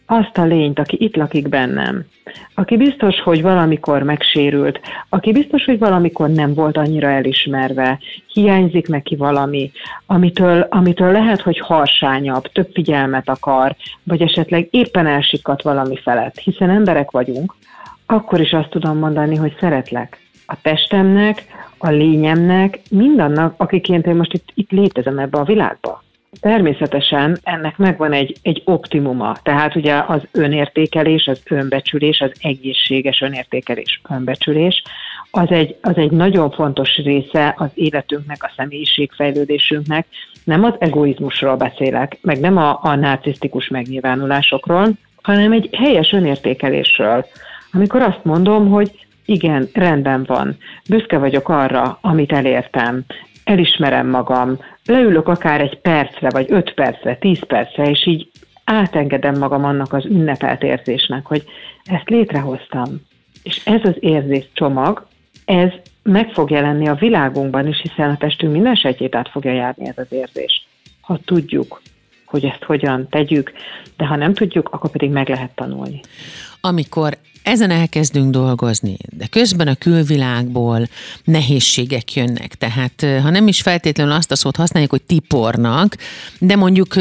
azt 0.10 0.38
a 0.38 0.44
lényt, 0.44 0.80
aki 0.80 0.98
itt 1.00 1.16
lakik 1.16 1.50
bennem, 1.50 2.06
aki 2.54 2.78
biztos, 2.78 3.22
hogy 3.22 3.42
valamikor 3.42 4.04
megsérült, 4.04 4.80
aki 5.10 5.32
biztos, 5.32 5.66
hogy 5.66 5.80
valamikor 5.80 6.30
nem 6.30 6.54
volt 6.54 6.78
annyira 6.78 7.10
elismerve, 7.10 8.00
hiányzik 8.34 8.88
neki 8.88 9.16
valami, 9.16 9.72
amitől, 10.06 10.68
amitől 10.70 11.12
lehet, 11.12 11.42
hogy 11.42 11.60
harsányabb, 11.60 12.52
több 12.52 12.70
figyelmet 12.74 13.30
akar, 13.30 13.76
vagy 14.04 14.22
esetleg 14.22 14.68
éppen 14.72 15.08
elsikadt 15.08 15.62
valami 15.62 15.98
felett, 15.98 16.40
hiszen 16.40 16.70
emberek 16.70 17.12
vagyunk, 17.12 17.56
akkor 18.06 18.40
is 18.40 18.52
azt 18.52 18.70
tudom 18.70 18.98
mondani, 18.98 19.36
hogy 19.36 19.56
szeretlek. 19.60 20.20
A 20.46 20.62
testemnek, 20.62 21.46
a 21.78 21.90
lényemnek, 21.90 22.80
mindannak, 22.90 23.54
akiként 23.58 24.06
én 24.06 24.16
most 24.16 24.34
itt, 24.34 24.50
itt 24.54 24.72
létezem 24.72 25.20
ebbe 25.20 25.38
a 25.38 25.44
világba. 25.44 26.04
Természetesen 26.40 27.38
ennek 27.44 27.78
megvan 27.78 28.14
egy, 28.14 28.36
egy 28.42 28.62
optimuma, 28.66 29.36
tehát 29.44 29.76
ugye 29.76 30.04
az 30.08 30.22
önértékelés, 30.32 31.28
az 31.28 31.42
önbecsülés, 31.50 32.20
az 32.22 32.32
egészséges 32.42 33.22
önértékelés, 33.22 34.02
önbecsülés, 34.10 34.84
az 35.32 35.52
egy, 35.52 35.76
az 35.82 35.98
egy 35.98 36.12
nagyon 36.12 36.52
fontos 36.52 36.98
része 36.98 37.56
az 37.58 37.70
életünknek, 37.74 38.44
a 38.44 38.52
személyiségfejlődésünknek. 38.56 40.08
Nem 40.44 40.64
az 40.64 40.74
egoizmusról 40.80 41.56
beszélek, 41.56 42.18
meg 42.22 42.40
nem 42.40 42.58
a, 42.58 42.80
a 42.82 42.96
narcisztikus 42.96 43.68
megnyilvánulásokról, 43.68 44.90
hanem 45.22 45.52
egy 45.52 45.70
helyes 45.72 46.12
önértékelésről, 46.12 47.26
amikor 47.72 48.02
azt 48.02 48.24
mondom, 48.24 48.70
hogy 48.70 48.92
igen, 49.26 49.70
rendben 49.74 50.24
van, 50.24 50.58
büszke 50.90 51.18
vagyok 51.18 51.50
arra, 51.50 51.98
amit 52.02 52.32
elértem, 52.32 53.04
elismerem 53.44 54.08
magam, 54.08 54.58
leülök 54.88 55.28
akár 55.28 55.62
egy 55.62 55.80
percre, 55.80 56.30
vagy 56.30 56.46
öt 56.50 56.74
percre, 56.74 57.16
tíz 57.18 57.46
percre, 57.48 57.90
és 57.90 58.08
így 58.08 58.30
átengedem 58.64 59.38
magam 59.38 59.64
annak 59.64 59.94
az 59.94 60.06
ünnepelt 60.06 60.64
érzésnek, 60.64 61.26
hogy 61.26 61.44
ezt 61.84 62.10
létrehoztam. 62.10 63.02
És 63.44 63.66
ez 63.66 63.82
az 63.84 63.96
érzés 64.00 64.46
csomag, 64.54 65.08
ez 65.46 65.70
meg 66.04 66.32
fog 66.32 66.50
jelenni 66.50 66.88
a 66.88 66.96
világunkban 66.96 67.68
is, 67.68 67.82
hiszen 67.82 68.10
a 68.10 68.18
testünk 68.18 68.54
minden 68.54 68.76
sejtjét 68.76 69.16
át 69.16 69.30
fogja 69.30 69.52
járni 69.52 69.88
ez 69.88 69.98
az 69.98 70.12
érzés. 70.12 70.68
Ha 71.02 71.20
tudjuk, 71.26 71.82
hogy 72.26 72.46
ezt 72.46 72.64
hogyan 72.64 73.08
tegyük, 73.10 73.52
de 73.98 74.06
ha 74.06 74.16
nem 74.16 74.34
tudjuk, 74.34 74.70
akkor 74.72 74.90
pedig 74.90 75.10
meg 75.10 75.30
lehet 75.30 75.56
tanulni. 75.56 76.00
Amikor 76.62 77.18
ezen 77.48 77.70
elkezdünk 77.70 78.32
dolgozni, 78.32 78.98
de 79.18 79.28
közben 79.28 79.68
a 79.68 79.76
külvilágból 79.76 80.88
nehézségek 81.24 82.14
jönnek. 82.14 82.56
Tehát 82.56 83.06
ha 83.22 83.30
nem 83.30 83.48
is 83.48 83.62
feltétlenül 83.62 84.14
azt 84.14 84.32
a 84.32 84.36
szót 84.36 84.56
használjuk, 84.56 84.92
hogy 84.92 85.02
tipornak, 85.02 85.96
de 86.40 86.56
mondjuk 86.56 86.94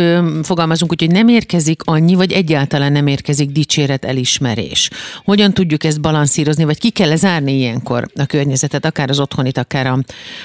fogalmazunk 0.42 0.90
úgy, 0.90 1.00
hogy 1.00 1.10
nem 1.10 1.28
érkezik 1.28 1.80
annyi, 1.84 2.14
vagy 2.14 2.32
egyáltalán 2.32 2.92
nem 2.92 3.06
érkezik 3.06 3.50
dicséret, 3.50 4.04
elismerés. 4.04 4.90
Hogyan 5.25 5.54
tudjuk 5.54 5.84
ezt 5.84 6.00
balanszírozni, 6.00 6.64
vagy 6.64 6.78
ki 6.78 6.90
kell 6.90 7.16
zárni 7.16 7.52
ilyenkor 7.52 8.08
a 8.14 8.26
környezetet, 8.26 8.84
akár 8.84 9.10
az 9.10 9.20
otthonit, 9.20 9.58
akár 9.58 9.86
a, 9.86 9.98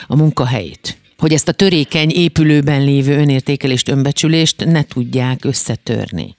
a 0.08 0.15
munkahelyét? 0.15 0.96
hogy 1.18 1.34
ezt 1.34 1.48
a 1.48 1.51
törékeny 1.51 2.12
épülőben 2.12 2.84
lévő 2.84 3.18
önértékelést, 3.18 3.89
önbecsülést 3.89 4.65
ne 4.65 4.84
tudják 4.84 5.46
összetörni. 5.46 6.36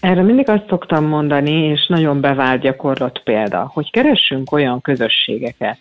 Erre 0.00 0.22
mindig 0.22 0.48
azt 0.48 0.68
szoktam 0.68 1.04
mondani, 1.04 1.50
és 1.50 1.86
nagyon 1.86 2.20
bevált 2.20 2.60
gyakorlat 2.60 3.20
példa, 3.24 3.70
hogy 3.72 3.90
keressünk 3.90 4.52
olyan 4.52 4.80
közösségeket, 4.80 5.78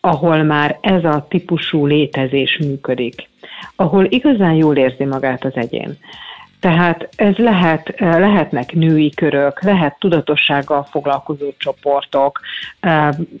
ahol 0.00 0.42
már 0.42 0.78
ez 0.80 1.04
a 1.04 1.26
típusú 1.28 1.86
létezés 1.86 2.58
működik, 2.58 3.28
ahol 3.76 4.04
igazán 4.04 4.54
jól 4.54 4.76
érzi 4.76 5.04
magát 5.04 5.44
az 5.44 5.52
egyén. 5.54 5.98
Tehát 6.60 7.08
ez 7.16 7.36
lehet, 7.36 7.94
lehetnek 7.98 8.72
női 8.72 9.10
körök, 9.10 9.62
lehet 9.62 9.98
tudatossággal 9.98 10.82
foglalkozó 10.90 11.46
csoportok, 11.58 12.40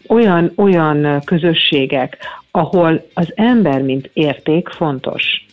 olyan, 0.08 0.52
olyan 0.56 1.22
közösségek, 1.24 2.18
ahol 2.50 3.06
az 3.14 3.32
ember, 3.34 3.82
mint 3.82 4.10
érték 4.12 4.68
fontos 4.68 5.44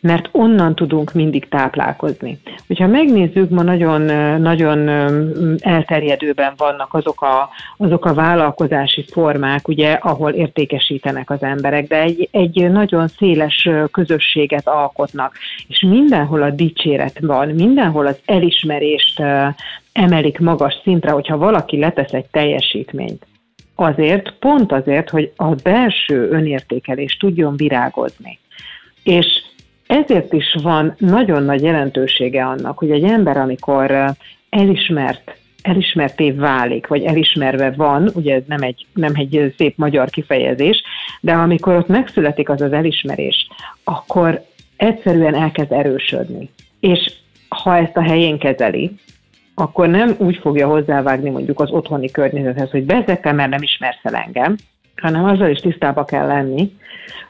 mert 0.00 0.28
onnan 0.32 0.74
tudunk 0.74 1.12
mindig 1.12 1.48
táplálkozni. 1.48 2.40
Hogyha 2.66 2.86
megnézzük, 2.86 3.50
ma 3.50 3.62
nagyon, 3.62 4.02
nagyon 4.40 4.88
elterjedőben 5.58 6.52
vannak 6.56 6.94
azok 6.94 7.22
a, 7.22 7.48
azok 7.76 8.04
a 8.04 8.14
vállalkozási 8.14 9.04
formák, 9.10 9.68
ugye, 9.68 9.92
ahol 9.92 10.30
értékesítenek 10.30 11.30
az 11.30 11.42
emberek, 11.42 11.86
de 11.86 12.02
egy, 12.02 12.28
egy 12.30 12.70
nagyon 12.70 13.08
széles 13.08 13.68
közösséget 13.90 14.68
alkotnak, 14.68 15.34
és 15.68 15.80
mindenhol 15.80 16.42
a 16.42 16.50
dicséret 16.50 17.18
van, 17.20 17.48
mindenhol 17.48 18.06
az 18.06 18.18
elismerést 18.24 19.22
emelik 19.92 20.38
magas 20.38 20.80
szintre, 20.82 21.10
hogyha 21.10 21.36
valaki 21.36 21.78
letesz 21.78 22.12
egy 22.12 22.26
teljesítményt. 22.30 23.26
Azért, 23.74 24.34
pont 24.38 24.72
azért, 24.72 25.10
hogy 25.10 25.32
a 25.36 25.54
belső 25.54 26.28
önértékelés 26.30 27.16
tudjon 27.16 27.56
virágozni. 27.56 28.38
És 29.02 29.26
ezért 29.90 30.32
is 30.32 30.56
van 30.62 30.94
nagyon 30.98 31.42
nagy 31.42 31.62
jelentősége 31.62 32.46
annak, 32.46 32.78
hogy 32.78 32.90
egy 32.90 33.04
ember, 33.04 33.36
amikor 33.36 34.14
elismert 34.50 35.38
elismerté 35.62 36.30
válik, 36.30 36.86
vagy 36.86 37.02
elismerve 37.02 37.70
van, 37.70 38.10
ugye 38.14 38.34
ez 38.34 38.42
nem 38.46 38.62
egy, 38.62 38.86
nem 38.94 39.12
egy 39.14 39.54
szép 39.56 39.76
magyar 39.76 40.10
kifejezés, 40.10 40.82
de 41.20 41.32
amikor 41.32 41.74
ott 41.74 41.88
megszületik 41.88 42.48
az 42.48 42.60
az 42.60 42.72
elismerés, 42.72 43.48
akkor 43.84 44.44
egyszerűen 44.76 45.34
elkezd 45.34 45.72
erősödni. 45.72 46.50
És 46.80 47.12
ha 47.48 47.76
ezt 47.76 47.96
a 47.96 48.02
helyén 48.02 48.38
kezeli, 48.38 48.90
akkor 49.54 49.88
nem 49.88 50.14
úgy 50.18 50.36
fogja 50.36 50.68
hozzávágni 50.68 51.30
mondjuk 51.30 51.60
az 51.60 51.70
otthoni 51.70 52.10
környezethez, 52.10 52.70
hogy 52.70 52.84
bezekkel, 52.84 53.34
mert 53.34 53.50
nem 53.50 53.62
ismersz 53.62 54.00
el 54.02 54.14
engem, 54.14 54.56
hanem 54.96 55.24
azzal 55.24 55.50
is 55.50 55.58
tisztába 55.58 56.04
kell 56.04 56.26
lenni, 56.26 56.72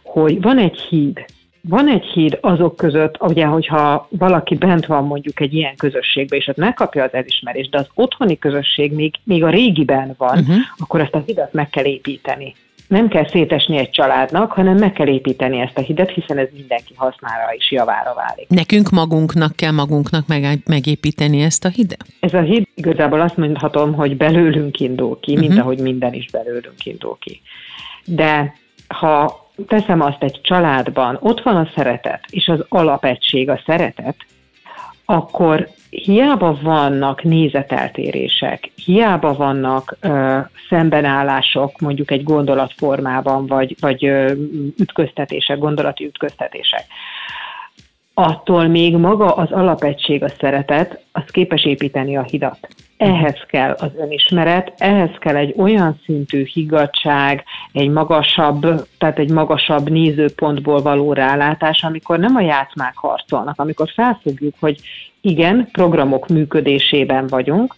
hogy 0.03 0.41
van 0.41 0.59
egy 0.59 0.79
híd, 0.79 1.25
van 1.63 1.89
egy 1.89 2.05
híd 2.05 2.39
azok 2.41 2.77
között, 2.77 3.23
ugye, 3.23 3.45
hogyha 3.47 4.09
valaki 4.11 4.55
bent 4.55 4.87
van 4.87 5.05
mondjuk 5.05 5.41
egy 5.41 5.55
ilyen 5.55 5.77
közösségbe, 5.77 6.37
és 6.37 6.47
ott 6.49 6.57
megkapja 6.57 7.05
az 7.05 7.15
elismerést, 7.15 7.71
de 7.71 7.79
az 7.79 7.89
otthoni 7.95 8.39
közösség 8.39 8.93
még, 8.93 9.15
még 9.25 9.45
a 9.45 9.51
régiben 9.51 10.15
van, 10.19 10.39
uh-huh. 10.39 10.57
akkor 10.79 11.01
ezt 11.01 11.15
a 11.15 11.23
hidat 11.27 11.53
meg 11.53 11.71
kell 11.71 11.85
építeni. 11.85 12.55
Nem 12.89 13.09
kell 13.09 13.29
szétesni 13.29 13.77
egy 13.77 13.91
családnak, 13.91 14.53
hanem 14.53 14.77
meg 14.77 14.93
kell 14.93 15.07
építeni 15.07 15.61
ezt 15.61 15.79
a 15.79 15.81
hidat, 15.81 16.11
hiszen 16.11 16.39
ez 16.39 16.49
mindenki 16.53 16.93
hasznára 16.97 17.55
is 17.57 17.71
javára 17.71 18.15
válik. 18.15 18.49
Nekünk 18.49 18.91
magunknak 18.91 19.57
kell 19.57 19.71
magunknak 19.71 20.27
meg, 20.27 20.59
megépíteni 20.67 21.41
ezt 21.41 21.65
a 21.65 21.69
hidet? 21.69 22.07
Ez 22.21 22.35
a 22.35 22.41
híd 22.41 22.67
igazából 22.75 23.21
azt 23.21 23.37
mondhatom, 23.37 23.95
hogy 23.95 24.17
belőlünk 24.17 24.81
indul 24.81 25.21
ki, 25.21 25.33
uh-huh. 25.33 25.49
mint 25.49 25.61
ahogy 25.61 25.79
minden 25.79 26.13
is 26.13 26.31
belőlünk 26.31 26.85
indul 26.85 27.17
ki. 27.21 27.41
De 28.05 28.55
ha 28.89 29.50
teszem 29.67 30.01
azt 30.01 30.23
egy 30.23 30.41
családban, 30.43 31.19
ott 31.21 31.43
van 31.43 31.57
a 31.57 31.71
szeretet, 31.75 32.25
és 32.31 32.49
az 32.49 32.65
alapegység 32.69 33.51
a 33.51 33.61
szeretet, 33.67 34.17
akkor 35.05 35.69
hiába 35.91 36.59
vannak 36.63 37.23
nézeteltérések, 37.23 38.71
hiába 38.85 39.35
vannak 39.35 39.97
ö, 40.01 40.39
szembenállások 40.69 41.81
mondjuk 41.81 42.11
egy 42.11 42.23
gondolatformában, 42.23 43.47
vagy, 43.47 43.77
vagy 43.81 44.07
ö, 44.07 44.33
ütköztetések, 44.79 45.59
gondolati 45.59 46.05
ütköztetések, 46.05 46.85
attól 48.15 48.67
még 48.67 48.97
maga 48.97 49.35
az 49.35 49.53
alapegység, 49.53 50.23
a 50.23 50.29
szeretet, 50.29 51.05
az 51.13 51.23
képes 51.27 51.65
építeni 51.65 52.17
a 52.17 52.23
hidat. 52.23 52.69
Ehhez 52.97 53.45
kell 53.47 53.73
az 53.73 53.91
önismeret, 53.97 54.73
ehhez 54.77 55.11
kell 55.19 55.37
egy 55.37 55.55
olyan 55.57 56.01
szintű 56.05 56.45
higgadság, 56.53 57.45
egy 57.73 57.89
magasabb, 57.89 58.87
tehát 58.99 59.19
egy 59.19 59.31
magasabb 59.31 59.91
nézőpontból 59.91 60.83
való 60.83 61.13
rálátás, 61.13 61.83
amikor 61.83 62.19
nem 62.19 62.37
a 62.37 62.41
játszmák 62.41 62.97
harcolnak, 62.97 63.61
amikor 63.61 63.89
felfogjuk, 63.95 64.55
hogy 64.61 64.81
igen, 65.21 65.69
programok 65.73 66.29
működésében 66.29 67.27
vagyunk, 67.27 67.75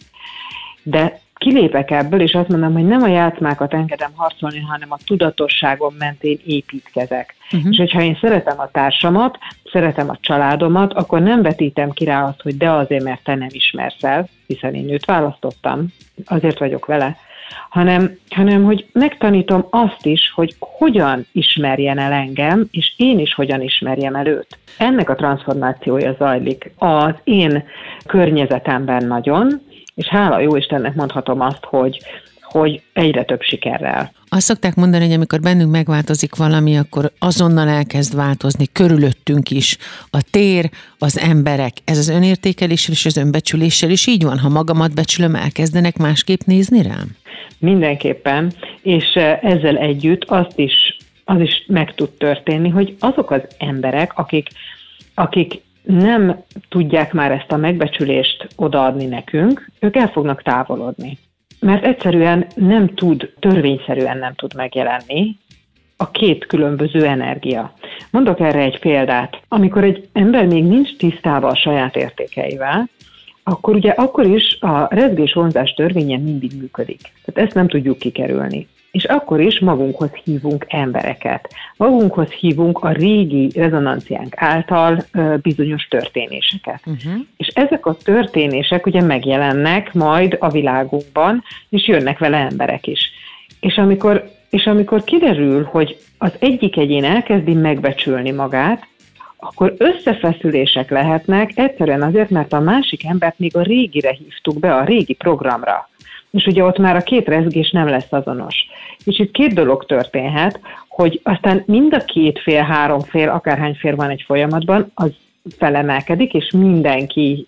de 0.83 1.21
kilépek 1.43 1.91
ebből, 1.91 2.21
és 2.21 2.35
azt 2.35 2.49
mondom, 2.49 2.73
hogy 2.73 2.87
nem 2.87 3.03
a 3.03 3.09
játszmákat 3.09 3.75
engedem 3.75 4.11
harcolni, 4.15 4.61
hanem 4.61 4.93
a 4.93 4.99
tudatosságom 5.07 5.95
mentén 5.99 6.39
építkezek. 6.45 7.35
Uh-huh. 7.53 7.71
És 7.71 7.77
hogyha 7.77 8.03
én 8.03 8.19
szeretem 8.21 8.61
a 8.61 8.71
társamat, 8.71 9.39
szeretem 9.73 10.09
a 10.09 10.19
családomat, 10.21 10.93
akkor 10.93 11.21
nem 11.21 11.43
vetítem 11.43 11.91
ki 11.91 12.05
rá 12.05 12.25
azt, 12.25 12.43
hogy 12.43 12.57
de 12.57 12.71
azért, 12.71 13.05
mert 13.05 13.25
te 13.25 13.35
nem 13.35 13.49
ismersz 13.51 14.05
el, 14.05 14.29
hiszen 14.47 14.75
én 14.75 14.91
őt 14.93 15.05
választottam, 15.05 15.87
azért 16.27 16.59
vagyok 16.59 16.87
vele, 16.87 17.17
hanem, 17.69 18.19
hanem 18.31 18.65
hogy 18.65 18.87
megtanítom 18.93 19.67
azt 19.71 20.07
is, 20.07 20.33
hogy 20.35 20.55
hogyan 20.59 21.27
ismerjen 21.33 21.99
el 21.99 22.13
engem, 22.13 22.69
és 22.71 22.95
én 22.97 23.19
is 23.19 23.35
hogyan 23.35 23.63
ismerjem 23.63 24.15
el 24.15 24.27
őt. 24.27 24.59
Ennek 24.79 25.11
a 25.11 25.15
transformációja 25.15 26.15
zajlik 26.19 26.73
az 26.79 27.15
én 27.25 27.65
környezetemben 28.07 29.07
nagyon, 29.07 29.61
és 29.95 30.07
hála 30.07 30.41
jó 30.41 30.57
Istennek 30.57 30.95
mondhatom 30.95 31.41
azt, 31.41 31.65
hogy, 31.65 31.99
hogy 32.41 32.83
egyre 32.93 33.25
több 33.25 33.43
sikerrel. 33.43 34.13
Azt 34.29 34.47
szokták 34.47 34.75
mondani, 34.75 35.05
hogy 35.05 35.15
amikor 35.15 35.41
bennünk 35.41 35.71
megváltozik 35.71 36.35
valami, 36.37 36.79
akkor 36.79 37.11
azonnal 37.19 37.69
elkezd 37.69 38.17
változni 38.17 38.67
körülöttünk 38.73 39.51
is. 39.51 39.77
A 40.11 40.23
tér, 40.31 40.71
az 40.99 41.19
emberek, 41.19 41.73
ez 41.85 41.99
az 41.99 42.09
önértékeléssel 42.09 42.95
és 42.95 43.07
az 43.07 43.17
önbecsüléssel 43.17 43.91
is 43.91 44.07
így 44.07 44.25
van. 44.25 44.39
Ha 44.39 44.49
magamat 44.49 44.95
becsülöm, 44.95 45.35
elkezdenek 45.35 45.97
másképp 45.97 46.41
nézni 46.45 46.83
rám? 46.83 47.17
Mindenképpen, 47.59 48.53
és 48.83 49.05
eh, 49.15 49.39
ezzel 49.43 49.77
együtt 49.77 50.25
azt 50.25 50.59
is, 50.59 50.97
az 51.25 51.41
is 51.41 51.65
meg 51.67 51.95
tud 51.95 52.11
történni, 52.11 52.69
hogy 52.69 52.97
azok 52.99 53.31
az 53.31 53.43
emberek, 53.59 54.19
akik, 54.19 54.49
akik 55.15 55.61
nem 55.83 56.43
tudják 56.69 57.13
már 57.13 57.33
ezt 57.33 57.53
a 57.53 57.57
megbecsülést 57.57 58.49
odaadni 58.57 59.07
nekünk, 59.07 59.71
ők 59.81 59.97
el 59.97 60.09
fognak 60.09 60.43
távolodni. 60.43 61.19
Mert 61.61 61.85
egyszerűen 61.85 62.47
nem 62.55 62.95
tud, 62.95 63.33
törvényszerűen 63.39 64.19
nem 64.19 64.35
tud 64.35 64.55
megjelenni 64.55 65.37
a 65.97 66.11
két 66.11 66.47
különböző 66.47 67.07
energia. 67.07 67.73
Mondok 68.11 68.41
erre 68.41 68.61
egy 68.61 68.79
példát. 68.79 69.41
Amikor 69.49 69.85
egy 69.85 70.09
ember 70.13 70.47
még 70.47 70.65
nincs 70.65 70.97
tisztában 70.97 71.51
a 71.51 71.57
saját 71.57 71.97
értékeivel, 71.97 72.89
akkor 73.43 73.75
ugye 73.75 73.91
akkor 73.91 74.27
is 74.27 74.57
a 74.61 74.95
rezgés-vonzás 74.95 75.71
törvénye 75.71 76.19
mindig 76.19 76.53
működik. 76.61 77.01
Tehát 77.25 77.49
ezt 77.49 77.57
nem 77.57 77.69
tudjuk 77.69 77.99
kikerülni. 77.99 78.69
És 78.93 79.05
akkor 79.05 79.41
is 79.41 79.61
magunkhoz 79.61 80.11
hívunk 80.25 80.65
embereket. 80.69 81.55
Magunkhoz 81.77 82.31
hívunk 82.31 82.79
a 82.79 82.91
régi 82.91 83.51
rezonanciánk 83.55 84.35
által 84.37 85.05
bizonyos 85.43 85.87
történéseket. 85.89 86.81
Uh-huh. 86.87 87.21
És 87.37 87.47
ezek 87.47 87.87
a 87.87 87.97
történések 87.97 88.87
ugye 88.87 89.03
megjelennek 89.03 89.93
majd 89.93 90.37
a 90.41 90.49
világunkban, 90.49 91.43
és 91.69 91.89
jönnek 91.89 92.19
vele 92.19 92.37
emberek 92.37 92.87
is. 92.87 93.11
És 93.61 93.77
amikor, 93.77 94.31
és 94.51 94.67
amikor 94.67 95.05
kiderül, 95.05 95.65
hogy 95.65 95.97
az 96.19 96.33
egyik 96.39 96.77
egyén 96.77 97.05
elkezdi 97.05 97.55
megbecsülni 97.55 98.31
magát, 98.31 98.87
akkor 99.39 99.75
összefeszülések 99.79 100.91
lehetnek 100.91 101.51
egyszerűen 101.55 102.03
azért, 102.03 102.31
mert 102.31 102.53
a 102.53 102.61
másik 102.61 103.05
embert 103.05 103.39
még 103.39 103.57
a 103.57 103.63
régire 103.63 104.11
hívtuk 104.11 104.59
be, 104.59 104.75
a 104.75 104.85
régi 104.85 105.15
programra. 105.15 105.89
És 106.33 106.47
ugye 106.47 106.65
ott 106.65 106.79
már 106.79 106.97
a 106.97 107.03
két 107.03 107.29
rezgés 107.29 107.71
nem 107.71 107.89
lesz 107.89 108.13
azonos. 108.13 108.55
És 109.05 109.19
itt 109.19 109.31
két 109.33 109.55
dolog 109.55 109.87
történhet, 109.87 110.61
hogy 110.89 111.21
aztán 111.23 111.63
mind 111.67 111.95
a 111.95 112.05
két 112.05 112.39
fél, 112.39 112.63
három 112.63 113.01
fél, 113.01 113.29
akárhány 113.29 113.75
fél 113.75 113.97
van 113.97 114.11
egy 114.11 114.23
folyamatban, 114.27 114.91
az 114.95 115.11
felemelkedik, 115.59 116.35
és 116.35 116.51
mindenki, 116.51 117.47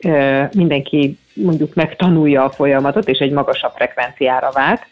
mindenki 0.53 1.19
mondjuk 1.35 1.75
megtanulja 1.75 2.45
a 2.45 2.51
folyamatot, 2.51 3.09
és 3.09 3.19
egy 3.19 3.31
magasabb 3.31 3.73
frekvenciára 3.75 4.51
vált, 4.53 4.87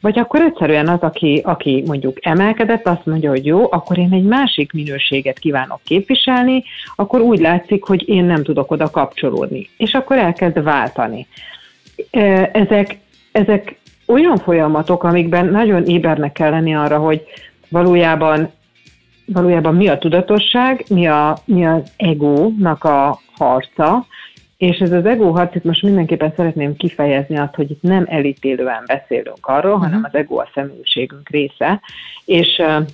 vagy 0.00 0.18
akkor 0.18 0.40
egyszerűen 0.40 0.88
az, 0.88 1.00
aki, 1.00 1.40
aki 1.44 1.82
mondjuk 1.86 2.26
emelkedett, 2.26 2.86
azt 2.86 3.06
mondja, 3.06 3.30
hogy 3.30 3.46
jó, 3.46 3.72
akkor 3.72 3.98
én 3.98 4.12
egy 4.12 4.24
másik 4.24 4.72
minőséget 4.72 5.38
kívánok 5.38 5.80
képviselni, 5.84 6.64
akkor 6.96 7.20
úgy 7.20 7.38
látszik, 7.38 7.84
hogy 7.84 8.08
én 8.08 8.24
nem 8.24 8.42
tudok 8.42 8.70
oda 8.70 8.90
kapcsolódni. 8.90 9.68
És 9.76 9.92
akkor 9.92 10.16
elkezd 10.16 10.62
váltani. 10.62 11.26
Ezek, 12.52 12.98
ezek 13.32 13.78
olyan 14.06 14.36
folyamatok, 14.36 15.02
amikben 15.02 15.46
nagyon 15.46 15.84
ébernek 15.84 16.32
kell 16.32 16.50
lenni 16.50 16.74
arra, 16.74 16.98
hogy 16.98 17.22
valójában, 17.68 18.50
valójában 19.26 19.74
mi 19.74 19.88
a 19.88 19.98
tudatosság, 19.98 20.84
mi, 20.88 21.06
a, 21.06 21.38
mi 21.44 21.66
az 21.66 21.92
egónak 21.96 22.84
a 22.84 23.20
harca, 23.36 24.06
és 24.56 24.78
ez 24.78 24.92
az 24.92 25.06
ego 25.06 25.30
harc, 25.30 25.54
itt 25.54 25.64
most 25.64 25.82
mindenképpen 25.82 26.32
szeretném 26.36 26.76
kifejezni 26.76 27.38
azt, 27.38 27.54
hogy 27.54 27.70
itt 27.70 27.82
nem 27.82 28.04
elítélően 28.08 28.82
beszélünk 28.86 29.46
arról, 29.46 29.72
uh-huh. 29.72 29.86
hanem 29.86 30.04
az 30.04 30.14
ego 30.14 30.38
a 30.38 30.50
személyiségünk 30.54 31.28
része, 31.28 31.80
és 32.24 32.58
uh, 32.58 32.86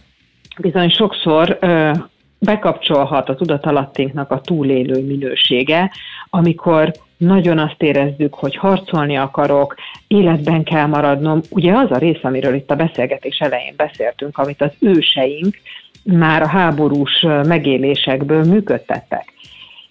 bizony 0.58 0.90
sokszor 0.90 1.58
uh, 1.62 1.96
bekapcsolhat 2.38 3.28
a 3.28 3.34
tudatalattinknak 3.34 4.30
a 4.30 4.40
túlélő 4.40 5.06
minősége, 5.06 5.90
amikor 6.34 6.92
nagyon 7.16 7.58
azt 7.58 7.82
érezzük, 7.82 8.34
hogy 8.34 8.56
harcolni 8.56 9.16
akarok, 9.16 9.74
életben 10.06 10.62
kell 10.62 10.86
maradnom. 10.86 11.40
Ugye 11.50 11.72
az 11.72 11.90
a 11.90 11.98
rész, 11.98 12.18
amiről 12.22 12.54
itt 12.54 12.70
a 12.70 12.76
beszélgetés 12.76 13.38
elején 13.38 13.74
beszéltünk, 13.76 14.38
amit 14.38 14.62
az 14.62 14.70
őseink 14.80 15.56
már 16.04 16.42
a 16.42 16.46
háborús 16.46 17.26
megélésekből 17.46 18.44
működtettek. 18.44 19.32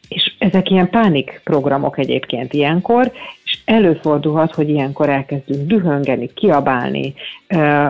És 0.08 0.34
ezek 0.38 0.69
ilyen 0.69 0.89
pánik 0.89 1.41
programok 1.43 1.97
egyébként 1.97 2.53
ilyenkor, 2.53 3.12
és 3.43 3.60
előfordulhat, 3.65 4.53
hogy 4.53 4.69
ilyenkor 4.69 5.10
elkezdünk 5.10 5.67
dühöngeni, 5.67 6.34
kiabálni, 6.34 7.13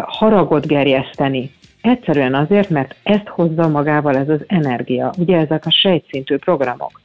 haragot 0.05 0.67
gerjeszteni. 0.67 1.51
Egyszerűen 1.81 2.35
azért, 2.35 2.69
mert 2.69 2.95
ezt 3.03 3.27
hozza 3.27 3.67
magával 3.67 4.15
ez 4.15 4.29
az 4.29 4.43
energia. 4.47 5.13
Ugye 5.17 5.37
ezek 5.37 5.65
a 5.65 5.71
sejtszintű 5.71 6.37
programok. 6.37 7.02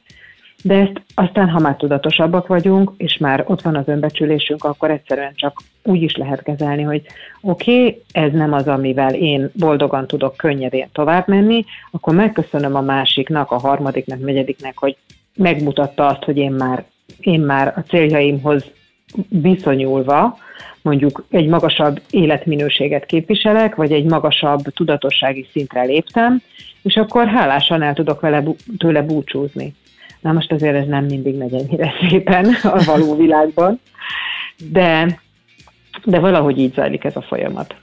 De 0.63 0.75
ezt 0.75 1.01
aztán, 1.13 1.49
ha 1.49 1.59
már 1.59 1.75
tudatosabbak 1.75 2.47
vagyunk, 2.47 2.91
és 2.97 3.17
már 3.17 3.43
ott 3.47 3.61
van 3.61 3.75
az 3.75 3.87
önbecsülésünk, 3.87 4.63
akkor 4.63 4.91
egyszerűen 4.91 5.33
csak 5.35 5.61
úgy 5.83 6.01
is 6.01 6.15
lehet 6.15 6.43
kezelni, 6.43 6.83
hogy 6.83 7.01
oké, 7.41 7.79
okay, 7.79 8.01
ez 8.11 8.31
nem 8.31 8.53
az, 8.53 8.67
amivel 8.67 9.13
én 9.13 9.51
boldogan 9.53 10.07
tudok 10.07 10.37
könnyedén 10.37 10.89
tovább 10.91 11.27
menni, 11.27 11.65
akkor 11.91 12.15
megköszönöm 12.15 12.75
a 12.75 12.81
másiknak, 12.81 13.51
a 13.51 13.59
harmadiknak, 13.59 14.19
negyediknek, 14.19 14.77
hogy 14.77 14.97
megmutatta 15.35 16.05
azt, 16.05 16.23
hogy 16.23 16.37
én 16.37 16.51
már, 16.51 16.85
én 17.19 17.39
már 17.39 17.73
a 17.75 17.81
céljaimhoz 17.81 18.63
viszonyulva 19.29 20.37
mondjuk 20.81 21.25
egy 21.29 21.47
magasabb 21.47 22.01
életminőséget 22.09 23.05
képviselek, 23.05 23.75
vagy 23.75 23.91
egy 23.91 24.05
magasabb 24.05 24.61
tudatossági 24.61 25.47
szintre 25.51 25.83
léptem, 25.83 26.41
és 26.81 26.95
akkor 26.95 27.27
hálásan 27.27 27.81
el 27.81 27.93
tudok 27.93 28.19
vele 28.19 28.43
tőle 28.77 29.01
búcsúzni. 29.01 29.73
Na 30.21 30.31
most 30.31 30.51
azért 30.51 30.75
ez 30.75 30.87
nem 30.87 31.05
mindig 31.05 31.35
megy 31.35 31.53
ennyire 31.53 31.93
szépen 32.09 32.45
a 32.63 32.83
való 32.83 33.15
világban, 33.15 33.79
de, 34.71 35.19
de 36.03 36.19
valahogy 36.19 36.57
így 36.57 36.73
zajlik 36.73 37.03
ez 37.03 37.15
a 37.15 37.21
folyamat. 37.21 37.75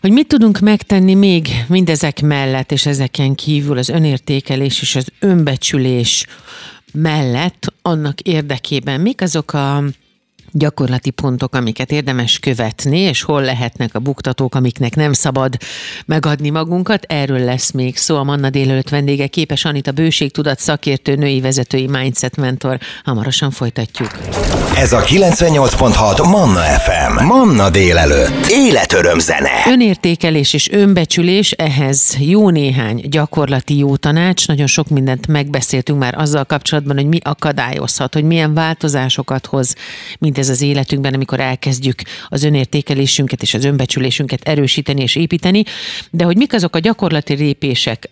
Hogy 0.00 0.12
mit 0.12 0.28
tudunk 0.28 0.58
megtenni 0.58 1.14
még 1.14 1.48
mindezek 1.68 2.20
mellett, 2.20 2.72
és 2.72 2.86
ezeken 2.86 3.34
kívül 3.34 3.78
az 3.78 3.88
önértékelés 3.88 4.80
és 4.80 4.96
az 4.96 5.12
önbecsülés 5.20 6.26
mellett 6.92 7.72
annak 7.82 8.20
érdekében, 8.20 9.00
mik 9.00 9.22
azok 9.22 9.52
a 9.52 9.82
gyakorlati 10.52 11.10
pontok, 11.10 11.54
amiket 11.54 11.92
érdemes 11.92 12.38
követni, 12.38 12.98
és 12.98 13.22
hol 13.22 13.42
lehetnek 13.42 13.94
a 13.94 13.98
buktatók, 13.98 14.54
amiknek 14.54 14.94
nem 14.96 15.12
szabad 15.12 15.56
megadni 16.06 16.50
magunkat. 16.50 17.04
Erről 17.08 17.44
lesz 17.44 17.70
még 17.70 17.96
szó. 17.96 18.16
A 18.16 18.22
Manna 18.22 18.50
délelőtt 18.50 18.88
vendége 18.88 19.26
képes 19.26 19.64
Anita 19.64 19.92
bőségtudat 19.92 20.58
szakértő, 20.58 21.14
női 21.14 21.40
vezetői 21.40 21.86
mindset 21.86 22.36
mentor. 22.36 22.78
Hamarosan 23.04 23.50
folytatjuk. 23.50 24.10
Ez 24.78 24.92
a 24.92 25.00
98.6 25.00 26.30
Manna 26.30 26.60
FM. 26.60 27.24
Manna 27.24 27.70
délelőtt. 27.70 28.46
Életöröm 28.50 29.18
zene. 29.18 29.50
Önértékelés 29.66 30.52
és 30.52 30.70
önbecsülés, 30.70 31.50
ehhez 31.50 32.16
jó 32.20 32.50
néhány 32.50 33.04
gyakorlati 33.08 33.76
jó 33.78 33.96
tanács. 33.96 34.46
Nagyon 34.46 34.66
sok 34.66 34.88
mindent 34.88 35.26
megbeszéltünk 35.26 35.98
már 35.98 36.14
azzal 36.18 36.44
kapcsolatban, 36.44 36.96
hogy 36.96 37.06
mi 37.06 37.18
akadályozhat, 37.22 38.14
hogy 38.14 38.24
milyen 38.24 38.54
változásokat 38.54 39.46
hoz, 39.46 39.74
mint 40.18 40.38
ez 40.38 40.48
az 40.48 40.62
életünkben, 40.62 41.14
amikor 41.14 41.40
elkezdjük 41.40 42.02
az 42.28 42.44
önértékelésünket 42.44 43.42
és 43.42 43.54
az 43.54 43.64
önbecsülésünket 43.64 44.48
erősíteni 44.48 45.02
és 45.02 45.16
építeni, 45.16 45.62
de 46.10 46.24
hogy 46.24 46.36
mik 46.36 46.54
azok 46.54 46.76
a 46.76 46.78
gyakorlati 46.78 47.34
lépések, 47.34 48.10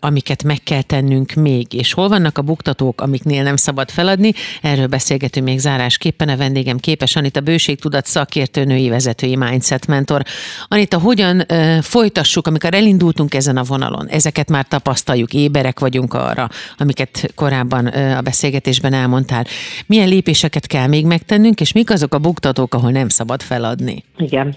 amiket 0.00 0.42
meg 0.42 0.58
kell 0.64 0.82
tennünk 0.82 1.32
még, 1.32 1.72
és 1.72 1.92
hol 1.92 2.08
vannak 2.08 2.38
a 2.38 2.42
buktatók, 2.42 3.00
amiknél 3.00 3.42
nem 3.42 3.56
szabad 3.56 3.90
feladni, 3.90 4.32
erről 4.62 4.86
beszélgetünk 4.86 5.46
még 5.46 5.58
zárásképpen. 6.08 6.28
A 6.28 6.36
vendégem 6.36 6.78
képes 6.78 7.16
Anita 7.16 7.40
Bőségtudat 7.40 8.06
szakértő 8.06 8.64
női 8.64 8.88
vezetői 8.88 9.36
mindset 9.36 9.86
mentor. 9.86 10.22
Anita, 10.68 10.98
hogyan 10.98 11.42
folytassuk, 11.80 12.46
amikor 12.46 12.74
elindultunk 12.74 13.34
ezen 13.34 13.56
a 13.56 13.62
vonalon? 13.62 14.06
Ezeket 14.08 14.50
már 14.50 14.66
tapasztaljuk, 14.68 15.32
éberek 15.32 15.80
vagyunk 15.80 16.14
arra, 16.14 16.48
amiket 16.78 17.32
korábban 17.34 17.86
a 17.86 18.20
beszélgetésben 18.20 18.92
elmondtál. 18.92 19.44
Milyen 19.86 20.08
lépéseket 20.08 20.66
kell 20.66 20.86
még 20.86 21.06
megtennünk, 21.06 21.60
és 21.60 21.72
mik 21.72 21.90
azok 21.90 22.14
a 22.14 22.18
buktatók, 22.18 22.74
ahol 22.74 22.90
nem 22.90 23.08
szabad 23.08 23.42
feladni? 23.42 24.04
Igen. 24.16 24.56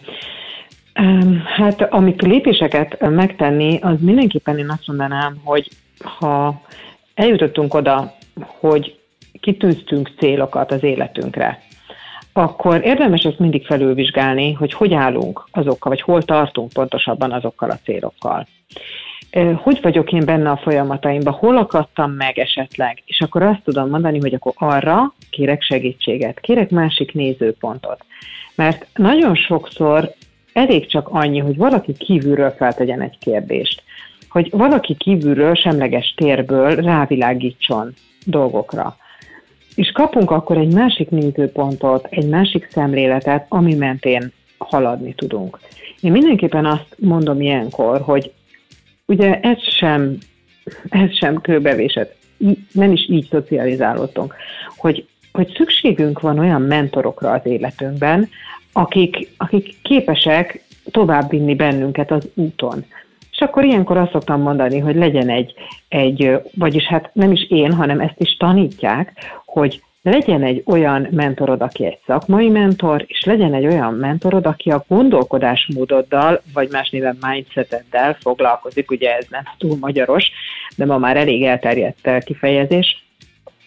Hát 1.57 1.81
amit 1.81 2.21
lépéseket 2.21 3.09
megtenni, 3.09 3.79
az 3.81 3.95
mindenképpen 3.99 4.57
én 4.57 4.69
azt 4.69 4.87
mondanám, 4.87 5.35
hogy 5.43 5.67
ha 6.19 6.61
eljutottunk 7.13 7.73
oda, 7.73 8.15
hogy 8.59 8.99
kitűztünk 9.39 10.11
célokat 10.17 10.71
az 10.71 10.83
életünkre, 10.83 11.61
akkor 12.33 12.85
érdemes 12.85 13.23
ezt 13.23 13.39
mindig 13.39 13.65
felülvizsgálni, 13.65 14.53
hogy 14.53 14.73
hogy 14.73 14.93
állunk 14.93 15.47
azokkal, 15.51 15.91
vagy 15.91 16.01
hol 16.01 16.23
tartunk 16.23 16.73
pontosabban 16.73 17.31
azokkal 17.31 17.69
a 17.69 17.79
célokkal. 17.83 18.47
Hogy 19.55 19.79
vagyok 19.81 20.11
én 20.11 20.25
benne 20.25 20.49
a 20.49 20.57
folyamataimban, 20.57 21.33
hol 21.33 21.57
akadtam 21.57 22.11
meg 22.11 22.37
esetleg, 22.37 23.03
és 23.05 23.19
akkor 23.21 23.43
azt 23.43 23.61
tudom 23.63 23.89
mondani, 23.89 24.19
hogy 24.19 24.33
akkor 24.33 24.53
arra 24.55 25.13
kérek 25.29 25.61
segítséget, 25.61 26.39
kérek 26.39 26.69
másik 26.69 27.13
nézőpontot. 27.13 28.05
Mert 28.55 28.87
nagyon 28.95 29.35
sokszor 29.35 30.13
elég 30.53 30.87
csak 30.87 31.07
annyi, 31.07 31.39
hogy 31.39 31.57
valaki 31.57 31.93
kívülről 31.93 32.49
feltegyen 32.49 33.01
egy 33.01 33.17
kérdést, 33.19 33.83
hogy 34.29 34.49
valaki 34.51 34.95
kívülről 34.95 35.55
semleges 35.55 36.13
térből 36.17 36.75
rávilágítson 36.75 37.93
dolgokra. 38.25 38.97
És 39.75 39.91
kapunk 39.91 40.31
akkor 40.31 40.57
egy 40.57 40.73
másik 40.73 41.09
nézőpontot, 41.09 42.07
egy 42.09 42.27
másik 42.27 42.67
szemléletet, 42.71 43.45
ami 43.49 43.75
mentén 43.75 44.31
haladni 44.57 45.13
tudunk. 45.13 45.59
Én 46.01 46.11
mindenképpen 46.11 46.65
azt 46.65 46.95
mondom 46.97 47.41
ilyenkor, 47.41 48.01
hogy 48.01 48.31
ugye 49.05 49.39
ez 49.39 49.63
sem, 49.63 50.17
ez 50.89 51.17
sem 51.17 51.41
kőbevésett, 51.41 52.15
nem 52.71 52.91
is 52.91 53.09
így 53.09 53.27
szocializálódtunk, 53.29 54.35
hogy, 54.77 55.07
hogy 55.31 55.53
szükségünk 55.55 56.19
van 56.19 56.39
olyan 56.39 56.61
mentorokra 56.61 57.31
az 57.31 57.45
életünkben, 57.45 58.29
akik, 58.71 59.29
akik 59.37 59.75
képesek 59.81 60.63
továbbvinni 60.91 61.55
bennünket 61.55 62.11
az 62.11 62.29
úton. 62.33 62.85
És 63.41 63.47
akkor 63.47 63.63
ilyenkor 63.63 63.97
azt 63.97 64.11
szoktam 64.11 64.41
mondani, 64.41 64.79
hogy 64.79 64.95
legyen 64.95 65.29
egy, 65.29 65.53
egy, 65.87 66.41
vagyis 66.57 66.83
hát 66.83 67.09
nem 67.13 67.31
is 67.31 67.49
én, 67.49 67.73
hanem 67.73 67.99
ezt 67.99 68.19
is 68.19 68.37
tanítják, 68.37 69.13
hogy 69.45 69.81
legyen 70.01 70.43
egy 70.43 70.63
olyan 70.65 71.07
mentorod, 71.11 71.61
aki 71.61 71.85
egy 71.85 71.99
szakmai 72.05 72.49
mentor, 72.49 73.05
és 73.07 73.23
legyen 73.23 73.53
egy 73.53 73.65
olyan 73.65 73.93
mentorod, 73.93 74.45
aki 74.45 74.71
a 74.71 74.85
gondolkodásmódoddal, 74.87 76.41
vagy 76.53 76.69
más 76.71 76.89
néven 76.89 77.17
mindsetoddel 77.27 78.17
foglalkozik, 78.19 78.91
ugye 78.91 79.15
ez 79.15 79.25
nem 79.29 79.43
túl 79.57 79.77
magyaros, 79.79 80.31
de 80.75 80.85
ma 80.85 80.97
már 80.97 81.17
elég 81.17 81.43
elterjedt 81.43 82.23
kifejezés, 82.23 83.05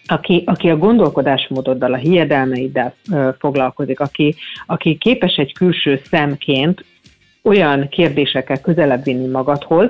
aki, 0.07 0.43
aki 0.45 0.69
a 0.69 0.77
gondolkodásmódoddal, 0.77 1.93
a 1.93 1.97
hiedelmeiddel 1.97 2.93
foglalkozik, 3.39 3.99
aki, 3.99 4.35
aki 4.65 4.97
képes 4.97 5.35
egy 5.35 5.53
külső 5.53 6.01
szemként 6.09 6.85
olyan 7.45 7.87
kérdésekkel 7.89 8.61
közelebb 8.61 9.03
vinni 9.03 9.27
magadhoz, 9.27 9.89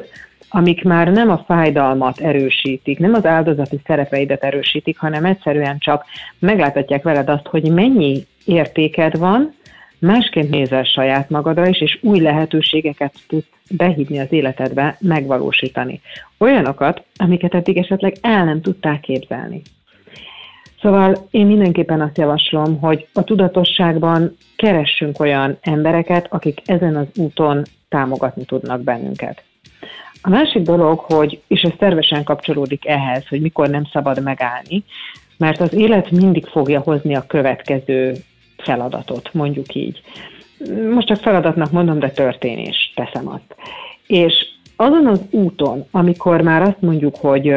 amik 0.50 0.84
már 0.84 1.08
nem 1.08 1.30
a 1.30 1.44
fájdalmat 1.48 2.20
erősítik, 2.20 3.00
nem 3.00 3.14
az 3.14 3.26
áldozati 3.26 3.80
szerepeidet 3.86 4.44
erősítik, 4.44 4.98
hanem 4.98 5.26
egyszerűen 5.26 5.78
csak 5.80 6.06
megláthatják 6.40 7.04
veled 7.04 7.30
azt, 7.30 7.48
hogy 7.48 7.72
mennyi 7.72 8.26
értéked 8.46 9.18
van, 9.18 9.54
másként 10.00 10.50
nézel 10.50 10.84
saját 10.84 11.30
magadra 11.30 11.68
is, 11.68 11.82
és 11.82 12.00
új 12.02 12.20
lehetőségeket 12.20 13.14
tudsz 13.28 13.50
behívni 13.70 14.20
az 14.20 14.32
életedbe, 14.32 14.98
megvalósítani. 15.00 16.02
Olyanokat, 16.38 17.04
amiket 17.16 17.54
eddig 17.54 17.78
esetleg 17.78 18.16
el 18.22 18.46
nem 18.46 18.62
tudták 18.62 19.00
képzelni. 19.00 19.62
Szóval 20.86 21.28
én 21.32 21.46
mindenképpen 21.46 22.02
azt 22.02 22.18
javaslom, 22.18 22.80
hogy 22.80 23.08
a 23.14 23.24
tudatosságban 23.24 24.36
keressünk 24.56 25.20
olyan 25.20 25.58
embereket, 25.62 26.28
akik 26.30 26.62
ezen 26.66 26.96
az 26.96 27.08
úton 27.16 27.64
támogatni 27.90 28.46
tudnak 28.46 28.82
bennünket. 28.82 29.44
A 30.22 30.30
másik 30.30 30.62
dolog, 30.62 31.00
hogy, 31.00 31.42
és 31.48 31.62
ez 31.62 31.72
szervesen 31.80 32.24
kapcsolódik 32.24 32.88
ehhez, 32.88 33.28
hogy 33.28 33.42
mikor 33.42 33.70
nem 33.70 33.86
szabad 33.92 34.24
megállni, 34.24 34.84
mert 35.38 35.62
az 35.62 35.74
élet 35.74 36.12
mindig 36.12 36.46
fogja 36.46 36.80
hozni 36.80 37.16
a 37.16 37.26
következő 37.28 38.14
feladatot, 38.58 39.34
mondjuk 39.34 39.76
így. 39.76 40.02
Most 40.94 41.08
csak 41.08 41.18
feladatnak 41.18 41.72
mondom, 41.72 42.00
de 42.00 42.10
történés, 42.10 42.94
teszem 42.96 43.28
azt. 43.28 43.56
És 44.08 44.34
azon 44.76 45.08
az 45.08 45.22
úton, 45.30 45.86
amikor 45.92 46.42
már 46.42 46.62
azt 46.62 46.82
mondjuk, 46.82 47.16
hogy 47.16 47.56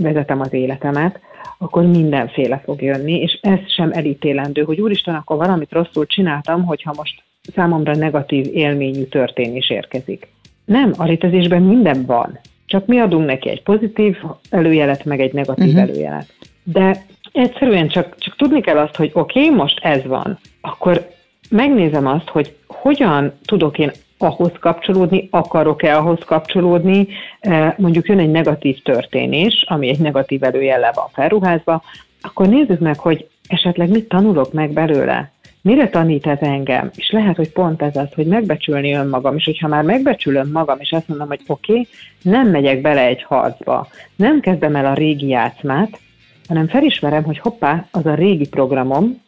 vezetem 0.00 0.40
az 0.40 0.52
életemet, 0.52 1.20
akkor 1.58 1.86
mindenféle 1.86 2.62
fog 2.64 2.82
jönni, 2.82 3.20
és 3.20 3.38
ez 3.42 3.58
sem 3.66 3.90
elítélendő, 3.92 4.62
hogy 4.62 4.80
úristen, 4.80 5.14
akkor 5.14 5.36
valamit 5.36 5.72
rosszul 5.72 6.06
csináltam, 6.06 6.64
hogyha 6.64 6.94
most 6.96 7.22
számomra 7.54 7.94
negatív 7.96 8.46
élményű 8.52 9.02
történés 9.02 9.70
érkezik. 9.70 10.28
Nem, 10.64 10.92
a 10.96 11.04
létezésben 11.04 11.62
minden 11.62 12.04
van. 12.06 12.38
Csak 12.66 12.86
mi 12.86 12.98
adunk 12.98 13.26
neki 13.26 13.48
egy 13.48 13.62
pozitív 13.62 14.16
előjelet, 14.50 15.04
meg 15.04 15.20
egy 15.20 15.32
negatív 15.32 15.66
uh-huh. 15.66 15.82
előjelet. 15.82 16.34
De 16.62 17.04
egyszerűen 17.32 17.88
csak, 17.88 18.18
csak 18.18 18.36
tudni 18.36 18.60
kell 18.60 18.78
azt, 18.78 18.96
hogy 18.96 19.10
oké, 19.12 19.44
okay, 19.44 19.56
most 19.56 19.78
ez 19.82 20.04
van, 20.04 20.38
akkor 20.60 21.06
megnézem 21.50 22.06
azt, 22.06 22.28
hogy 22.28 22.56
hogyan 22.66 23.32
tudok 23.44 23.78
én 23.78 23.90
ahhoz 24.24 24.52
kapcsolódni, 24.60 25.28
akarok-e 25.30 25.96
ahhoz 25.96 26.18
kapcsolódni, 26.26 27.08
e, 27.40 27.74
mondjuk 27.78 28.06
jön 28.06 28.18
egy 28.18 28.30
negatív 28.30 28.82
történés, 28.82 29.64
ami 29.68 29.88
egy 29.88 29.98
negatív 29.98 30.42
előjellel 30.42 30.92
van 30.94 31.08
felruházva, 31.12 31.82
akkor 32.20 32.48
nézzük 32.48 32.78
meg, 32.78 32.98
hogy 32.98 33.28
esetleg 33.48 33.88
mit 33.88 34.08
tanulok 34.08 34.52
meg 34.52 34.72
belőle. 34.72 35.32
Mire 35.62 35.88
tanít 35.88 36.26
ez 36.26 36.38
engem? 36.40 36.90
És 36.94 37.10
lehet, 37.10 37.36
hogy 37.36 37.52
pont 37.52 37.82
ez 37.82 37.96
az, 37.96 38.12
hogy 38.14 38.26
megbecsülni 38.26 38.94
önmagam, 38.94 39.36
és 39.36 39.44
hogyha 39.44 39.68
már 39.68 39.84
megbecsülöm 39.84 40.50
magam, 40.50 40.80
és 40.80 40.92
azt 40.92 41.08
mondom, 41.08 41.28
hogy 41.28 41.40
oké, 41.46 41.72
okay, 41.72 41.88
nem 42.22 42.48
megyek 42.48 42.80
bele 42.80 43.06
egy 43.06 43.22
harcba, 43.22 43.86
nem 44.16 44.40
kezdem 44.40 44.76
el 44.76 44.86
a 44.86 44.94
régi 44.94 45.26
játszmát, 45.26 46.00
hanem 46.48 46.68
felismerem, 46.68 47.24
hogy 47.24 47.38
hoppá, 47.38 47.86
az 47.90 48.06
a 48.06 48.14
régi 48.14 48.48
programom, 48.48 49.22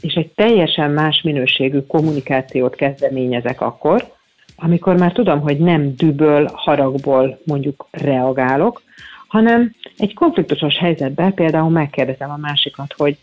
és 0.00 0.14
egy 0.14 0.28
teljesen 0.28 0.90
más 0.90 1.22
minőségű 1.22 1.80
kommunikációt 1.80 2.74
kezdeményezek 2.74 3.60
akkor, 3.60 4.16
amikor 4.60 4.96
már 4.96 5.12
tudom, 5.12 5.40
hogy 5.40 5.58
nem 5.58 5.94
düböl, 5.96 6.50
haragból 6.52 7.38
mondjuk 7.44 7.88
reagálok, 7.90 8.82
hanem 9.26 9.74
egy 9.96 10.14
konfliktusos 10.14 10.76
helyzetben 10.76 11.34
például 11.34 11.70
megkérdezem 11.70 12.30
a 12.30 12.36
másikat, 12.36 12.94
hogy 12.96 13.16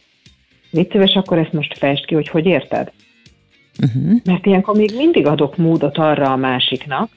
légy 0.72 0.92
szíves, 0.92 1.14
akkor 1.14 1.38
ezt 1.38 1.54
most 1.54 1.78
fest 1.78 2.06
ki, 2.06 2.14
hogy 2.14 2.28
hogy 2.28 2.46
érted? 2.46 2.92
Uh-huh. 3.84 4.20
Mert 4.24 4.46
ilyenkor 4.46 4.76
még 4.76 4.92
mindig 4.96 5.28
adok 5.28 5.58
módot 5.58 5.98
arra 5.98 6.32
a 6.32 6.36
másiknak, 6.36 7.10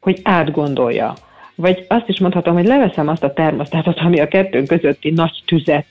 hogy 0.00 0.20
átgondolja. 0.22 1.14
Vagy 1.54 1.84
azt 1.88 2.08
is 2.08 2.18
mondhatom, 2.18 2.54
hogy 2.54 2.66
leveszem 2.66 3.08
azt 3.08 3.22
a 3.22 3.32
termosztátot, 3.32 3.98
ami 3.98 4.20
a 4.20 4.28
kettőnk 4.28 4.66
közötti 4.66 5.10
nagy 5.10 5.42
tüzet 5.46 5.86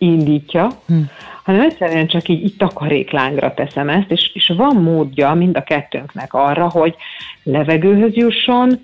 indítja, 0.00 0.68
hmm. 0.86 1.10
hanem 1.44 1.60
egyszerűen 1.60 2.06
csak 2.06 2.28
így, 2.28 2.42
így 2.44 2.56
takaréklángra 2.56 3.54
teszem 3.54 3.88
ezt, 3.88 4.10
és, 4.10 4.30
és 4.34 4.52
van 4.56 4.76
módja 4.76 5.34
mind 5.34 5.56
a 5.56 5.62
kettőnknek 5.62 6.34
arra, 6.34 6.68
hogy 6.68 6.94
levegőhöz 7.42 8.14
jusson, 8.14 8.80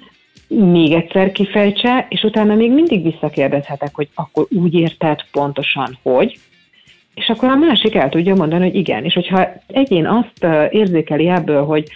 még 0.49 0.93
egyszer 0.93 1.33
kifejtse, 1.33 2.07
és 2.09 2.23
utána 2.23 2.55
még 2.55 2.73
mindig 2.73 3.03
visszakérdezhetek, 3.03 3.95
hogy 3.95 4.09
akkor 4.15 4.47
úgy 4.51 4.75
érted 4.75 5.21
pontosan, 5.31 5.99
hogy, 6.03 6.39
és 7.15 7.29
akkor 7.29 7.49
a 7.49 7.57
másik 7.57 7.95
el 7.95 8.09
tudja 8.09 8.35
mondani, 8.35 8.65
hogy 8.65 8.75
igen. 8.75 9.05
És 9.05 9.15
hogyha 9.15 9.49
egyén 9.67 10.07
azt 10.07 10.47
érzékeli 10.71 11.29
ebből, 11.29 11.65
hogy 11.65 11.89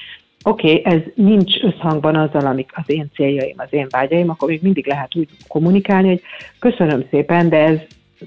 oké, 0.44 0.74
okay, 0.78 0.94
ez 0.94 1.00
nincs 1.14 1.62
összhangban 1.62 2.16
azzal, 2.16 2.46
amik 2.46 2.70
az 2.74 2.84
én 2.86 3.10
céljaim, 3.14 3.54
az 3.56 3.68
én 3.70 3.86
vágyaim, 3.90 4.30
akkor 4.30 4.48
még 4.48 4.62
mindig 4.62 4.86
lehet 4.86 5.16
úgy 5.16 5.28
kommunikálni, 5.48 6.08
hogy 6.08 6.22
köszönöm 6.58 7.04
szépen, 7.10 7.48
de 7.48 7.56
ez 7.56 7.78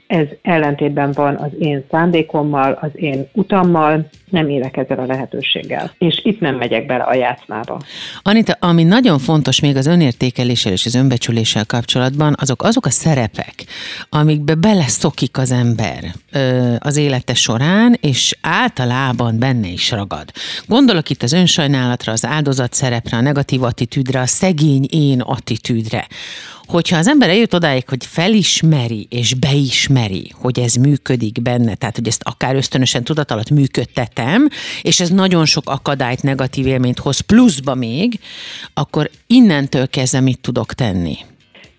ez 0.07 0.27
ellentétben 0.41 1.11
van 1.11 1.35
az 1.35 1.51
én 1.59 1.83
szándékommal, 1.91 2.77
az 2.81 2.89
én 2.93 3.27
utammal, 3.33 4.09
nem 4.29 4.49
élek 4.49 4.77
ezzel 4.77 4.99
a 4.99 5.05
lehetőséggel. 5.05 5.91
És 5.97 6.21
itt 6.23 6.39
nem 6.39 6.55
megyek 6.55 6.85
bele 6.85 7.03
a 7.03 7.13
játszmába. 7.13 7.81
Anita, 8.21 8.57
ami 8.59 8.83
nagyon 8.83 9.19
fontos 9.19 9.59
még 9.59 9.75
az 9.75 9.85
önértékeléssel 9.85 10.71
és 10.71 10.85
az 10.85 10.95
önbecsüléssel 10.95 11.65
kapcsolatban, 11.65 12.35
azok 12.39 12.63
azok 12.63 12.85
a 12.85 12.89
szerepek, 12.89 13.65
amikbe 14.09 14.55
beleszokik 14.55 15.37
az 15.37 15.51
ember 15.51 16.03
ö, 16.31 16.73
az 16.79 16.97
élete 16.97 17.33
során, 17.33 17.97
és 18.01 18.37
általában 18.41 19.39
benne 19.39 19.67
is 19.67 19.91
ragad. 19.91 20.31
Gondolok 20.67 21.09
itt 21.09 21.23
az 21.23 21.33
önsajnálatra, 21.33 22.11
az 22.11 22.25
áldozat 22.25 22.73
szerepre, 22.73 23.17
a 23.17 23.21
negatív 23.21 23.63
attitűdre, 23.63 24.19
a 24.19 24.25
szegény 24.25 24.87
én 24.89 25.21
attitűdre 25.21 26.07
hogyha 26.67 26.97
az 26.97 27.07
ember 27.07 27.29
eljut 27.29 27.53
odáig, 27.53 27.89
hogy 27.89 28.05
felismeri 28.05 29.07
és 29.09 29.33
beismeri, 29.33 30.31
hogy 30.41 30.59
ez 30.59 30.73
működik 30.73 31.41
benne, 31.41 31.75
tehát 31.75 31.95
hogy 31.95 32.07
ezt 32.07 32.23
akár 32.25 32.55
ösztönösen 32.55 33.03
tudat 33.03 33.31
alatt 33.31 33.49
működtetem, 33.49 34.47
és 34.81 34.99
ez 34.99 35.09
nagyon 35.09 35.45
sok 35.45 35.63
akadályt, 35.69 36.23
negatív 36.23 36.67
élményt 36.67 36.99
hoz 36.99 37.19
pluszba 37.19 37.75
még, 37.75 38.19
akkor 38.73 39.09
innentől 39.27 39.87
kezdve 39.89 40.19
mit 40.19 40.39
tudok 40.39 40.73
tenni? 40.73 41.15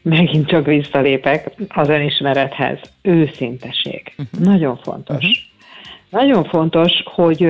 Megint 0.02 0.48
csak 0.48 0.66
visszalépek 0.66 1.50
az 1.68 1.88
önismerethez. 1.88 2.78
Őszinteség. 3.02 4.12
Uh-huh. 4.18 4.40
Nagyon 4.40 4.76
fontos. 4.82 5.16
Uh-huh. 5.16 5.30
Nagyon 6.10 6.44
fontos, 6.44 6.92
hogy 7.04 7.48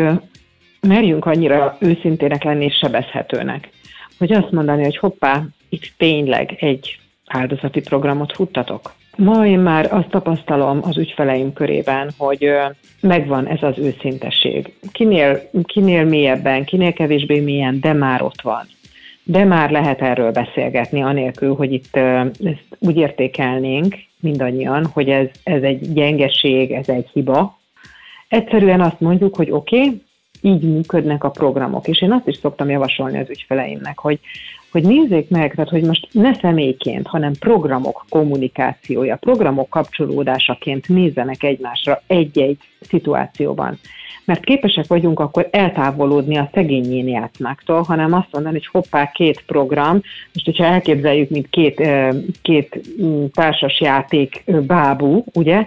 merjünk 0.81 1.25
annyira 1.25 1.77
őszintének 1.81 2.43
lenni 2.43 2.65
és 2.65 2.75
sebezhetőnek. 2.81 3.69
Hogy 4.19 4.33
azt 4.33 4.51
mondani, 4.51 4.83
hogy 4.83 4.97
hoppá, 4.97 5.43
itt 5.69 5.93
tényleg 5.97 6.57
egy 6.61 6.99
áldozati 7.27 7.81
programot 7.81 8.33
futtatok. 8.33 8.93
Ma 9.17 9.47
én 9.47 9.59
már 9.59 9.93
azt 9.93 10.09
tapasztalom 10.09 10.81
az 10.83 10.99
ügyfeleim 10.99 11.53
körében, 11.53 12.11
hogy 12.17 12.51
megvan 13.01 13.47
ez 13.47 13.63
az 13.63 13.79
őszintesség. 13.79 14.75
Kinél, 14.93 15.51
kinél 15.63 16.05
mélyebben, 16.05 16.65
kinél 16.65 16.93
kevésbé 16.93 17.41
mélyen, 17.41 17.81
de 17.81 17.93
már 17.93 18.23
ott 18.23 18.41
van. 18.43 18.67
De 19.23 19.45
már 19.45 19.71
lehet 19.71 20.01
erről 20.01 20.31
beszélgetni, 20.31 21.03
anélkül, 21.03 21.55
hogy 21.55 21.73
itt 21.73 21.97
ezt 21.97 22.67
úgy 22.79 22.97
értékelnénk 22.97 23.95
mindannyian, 24.21 24.87
hogy 24.87 25.09
ez, 25.09 25.27
ez 25.43 25.63
egy 25.63 25.93
gyengeség, 25.93 26.71
ez 26.71 26.89
egy 26.89 27.09
hiba. 27.13 27.59
Egyszerűen 28.29 28.81
azt 28.81 29.01
mondjuk, 29.01 29.37
hogy 29.37 29.51
oké, 29.51 29.77
okay, 29.77 30.03
így 30.41 30.63
működnek 30.63 31.25
a 31.25 31.31
programok. 31.31 31.89
És 31.89 32.03
én 32.03 32.13
azt 32.13 32.29
is 32.29 32.37
szoktam 32.37 32.71
javasolni 32.71 33.19
az 33.19 33.31
ügyfeleimnek, 33.31 33.99
hogy 33.99 34.21
hogy 34.75 34.83
nézzék 34.83 35.29
meg, 35.29 35.55
tehát 35.55 35.71
hogy 35.71 35.85
most 35.85 36.09
ne 36.13 36.35
személyként, 36.35 37.07
hanem 37.07 37.33
programok 37.39 38.05
kommunikációja, 38.09 39.17
programok 39.17 39.69
kapcsolódásaként 39.69 40.89
nézzenek 40.89 41.43
egymásra 41.43 42.03
egy-egy 42.07 42.59
szituációban. 42.81 43.79
Mert 44.25 44.45
képesek 44.45 44.87
vagyunk 44.87 45.21
akkor 45.21 45.49
eltávolodni 45.51 46.37
a 46.37 46.51
szegényén 46.53 47.09
játszmáktól, 47.09 47.83
hanem 47.83 48.13
azt 48.13 48.29
mondani, 48.33 48.55
hogy 48.55 48.67
hoppá, 48.67 49.11
két 49.11 49.43
program, 49.47 50.01
most 50.33 50.45
hogyha 50.45 50.65
elképzeljük, 50.65 51.31
mint 51.31 51.49
két, 51.51 51.89
két 52.43 52.81
mm, 53.03 53.25
társas 53.33 53.81
játék 53.81 54.45
bábú, 54.67 55.25
ugye, 55.33 55.67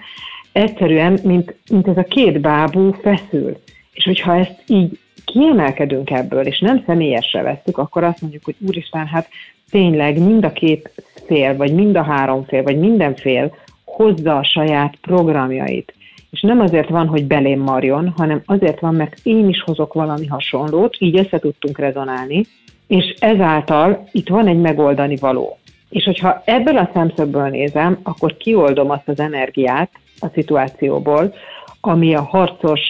egyszerűen, 0.51 1.19
mint, 1.23 1.55
mint 1.69 1.87
ez 1.87 1.97
a 1.97 2.03
két 2.03 2.39
bábú 2.41 2.91
feszül. 2.91 3.57
És 3.93 4.03
hogyha 4.03 4.35
ezt 4.35 4.63
így 4.67 4.99
kiemelkedünk 5.33 6.09
ebből, 6.09 6.45
és 6.45 6.59
nem 6.59 6.83
személyesre 6.85 7.41
vesztük, 7.41 7.77
akkor 7.77 8.03
azt 8.03 8.21
mondjuk, 8.21 8.43
hogy 8.45 8.55
úristen, 8.67 9.07
hát 9.07 9.27
tényleg 9.69 10.19
mind 10.19 10.45
a 10.45 10.51
két 10.51 10.91
fél, 11.25 11.55
vagy 11.55 11.73
mind 11.73 11.95
a 11.95 12.03
három 12.03 12.43
fél, 12.43 12.63
vagy 12.63 12.79
minden 12.79 13.15
fél 13.15 13.55
hozza 13.85 14.35
a 14.35 14.43
saját 14.43 14.95
programjait. 15.01 15.93
És 16.31 16.41
nem 16.41 16.59
azért 16.59 16.89
van, 16.89 17.07
hogy 17.07 17.25
belém 17.25 17.59
marjon, 17.59 18.13
hanem 18.17 18.41
azért 18.45 18.79
van, 18.79 18.95
mert 18.95 19.19
én 19.23 19.47
is 19.47 19.61
hozok 19.61 19.93
valami 19.93 20.25
hasonlót, 20.25 20.95
így 20.99 21.17
össze 21.17 21.39
tudtunk 21.39 21.77
rezonálni, 21.79 22.43
és 22.87 23.15
ezáltal 23.19 24.07
itt 24.11 24.27
van 24.27 24.47
egy 24.47 24.59
megoldani 24.59 25.15
való. 25.15 25.57
És 25.89 26.03
hogyha 26.03 26.41
ebből 26.45 26.77
a 26.77 26.89
szemszögből 26.93 27.47
nézem, 27.47 27.99
akkor 28.03 28.37
kioldom 28.37 28.89
azt 28.89 29.07
az 29.07 29.19
energiát 29.19 29.89
a 30.19 30.27
szituációból, 30.33 31.33
ami 31.81 32.15
a 32.15 32.21
harcos, 32.21 32.81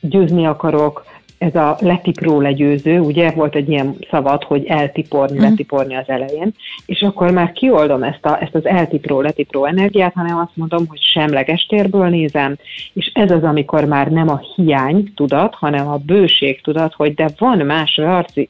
győzni 0.00 0.46
akarok, 0.46 1.04
ez 1.38 1.54
a 1.54 1.76
letipró 1.80 2.40
legyőző, 2.40 3.00
ugye 3.00 3.30
volt 3.30 3.54
egy 3.54 3.68
ilyen 3.68 3.96
szavad, 4.10 4.42
hogy 4.44 4.66
eltiporni, 4.66 5.38
mm. 5.38 5.42
letiporni 5.42 5.96
az 5.96 6.08
elején, 6.08 6.52
és 6.86 7.00
akkor 7.00 7.30
már 7.30 7.52
kioldom 7.52 8.02
ezt, 8.02 8.24
a, 8.24 8.42
ezt 8.42 8.54
az 8.54 8.66
eltipró, 8.66 9.20
letipró 9.20 9.64
energiát, 9.64 10.12
hanem 10.14 10.38
azt 10.38 10.56
mondom, 10.56 10.86
hogy 10.88 11.00
semleges 11.02 11.66
térből 11.66 12.08
nézem, 12.08 12.56
és 12.92 13.10
ez 13.14 13.30
az, 13.30 13.42
amikor 13.42 13.84
már 13.84 14.10
nem 14.10 14.28
a 14.28 14.40
hiány 14.54 15.12
tudat, 15.14 15.54
hanem 15.54 15.88
a 15.88 15.96
bőség 15.96 16.60
tudat, 16.60 16.94
hogy 16.94 17.14
de 17.14 17.28
van 17.38 17.58
más 17.58 18.00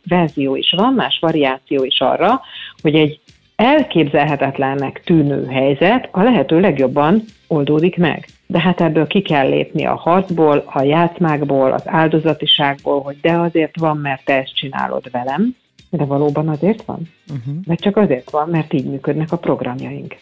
verzió 0.08 0.56
is, 0.56 0.74
van 0.76 0.92
más 0.92 1.18
variáció 1.20 1.84
is 1.84 2.00
arra, 2.00 2.40
hogy 2.82 2.94
egy 2.94 3.20
elképzelhetetlennek 3.56 5.02
tűnő 5.04 5.46
helyzet 5.46 6.08
a 6.12 6.22
lehető 6.22 6.60
legjobban 6.60 7.22
oldódik 7.46 7.96
meg 7.96 8.26
de 8.50 8.60
hát 8.60 8.80
ebből 8.80 9.06
ki 9.06 9.22
kell 9.22 9.48
lépni 9.48 9.84
a 9.84 9.94
harcból, 9.94 10.64
a 10.66 10.82
játszmákból, 10.82 11.72
az 11.72 11.82
áldozatiságból, 11.84 13.00
hogy 13.02 13.16
de 13.20 13.32
azért 13.32 13.78
van, 13.78 13.96
mert 13.96 14.24
te 14.24 14.38
ezt 14.38 14.54
csinálod 14.54 15.10
velem, 15.10 15.56
de 15.90 16.04
valóban 16.04 16.48
azért 16.48 16.84
van? 16.84 17.00
Uh-huh. 17.30 17.54
Vagy 17.64 17.78
csak 17.78 17.96
azért 17.96 18.30
van, 18.30 18.48
mert 18.48 18.72
így 18.72 18.84
működnek 18.84 19.32
a 19.32 19.36
programjaink. 19.36 20.16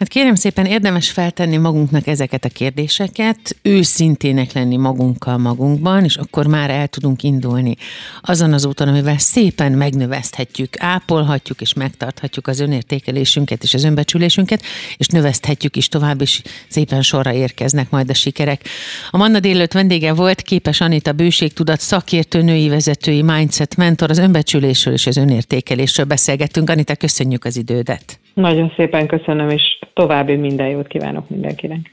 Hát 0.00 0.08
kérem 0.08 0.34
szépen 0.34 0.66
érdemes 0.66 1.10
feltenni 1.10 1.56
magunknak 1.56 2.06
ezeket 2.06 2.44
a 2.44 2.48
kérdéseket, 2.48 3.56
őszintének 3.62 4.52
lenni 4.52 4.76
magunkkal 4.76 5.38
magunkban, 5.38 6.04
és 6.04 6.16
akkor 6.16 6.46
már 6.46 6.70
el 6.70 6.88
tudunk 6.88 7.22
indulni 7.22 7.76
azon 8.20 8.52
az 8.52 8.64
úton, 8.64 8.88
amivel 8.88 9.18
szépen 9.18 9.72
megnöveszthetjük, 9.72 10.74
ápolhatjuk 10.78 11.60
és 11.60 11.72
megtarthatjuk 11.72 12.46
az 12.46 12.60
önértékelésünket 12.60 13.62
és 13.62 13.74
az 13.74 13.84
önbecsülésünket, 13.84 14.62
és 14.96 15.06
növeszthetjük 15.06 15.76
is 15.76 15.88
tovább, 15.88 16.20
és 16.20 16.42
szépen 16.68 17.02
sorra 17.02 17.32
érkeznek 17.32 17.90
majd 17.90 18.10
a 18.10 18.14
sikerek. 18.14 18.68
A 19.10 19.16
Manna 19.16 19.40
délőtt 19.40 19.72
vendége 19.72 20.12
volt 20.12 20.42
képes 20.42 20.80
Anita 20.80 21.12
bőségtudat 21.12 21.80
szakértő 21.80 22.42
női 22.42 22.68
vezetői 22.68 23.22
mindset 23.22 23.76
mentor, 23.76 24.10
az 24.10 24.18
önbecsülésről 24.18 24.94
és 24.94 25.06
az 25.06 25.16
önértékelésről 25.16 26.06
beszélgettünk. 26.06 26.70
Anita, 26.70 26.96
köszönjük 26.96 27.44
az 27.44 27.56
idődet. 27.56 28.19
Nagyon 28.34 28.72
szépen 28.76 29.06
köszönöm, 29.06 29.48
és 29.50 29.62
további 29.94 30.36
minden 30.36 30.66
jót 30.66 30.86
kívánok 30.86 31.28
mindenkinek. 31.28 31.90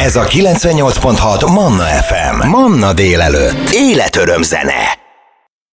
Ez 0.00 0.16
a 0.16 0.22
98.6 0.22 1.54
Manna 1.54 1.84
FM. 1.84 2.48
Manna 2.48 2.92
délelőtt. 2.92 3.70
Életöröm 3.72 4.42
zene. 4.42 5.05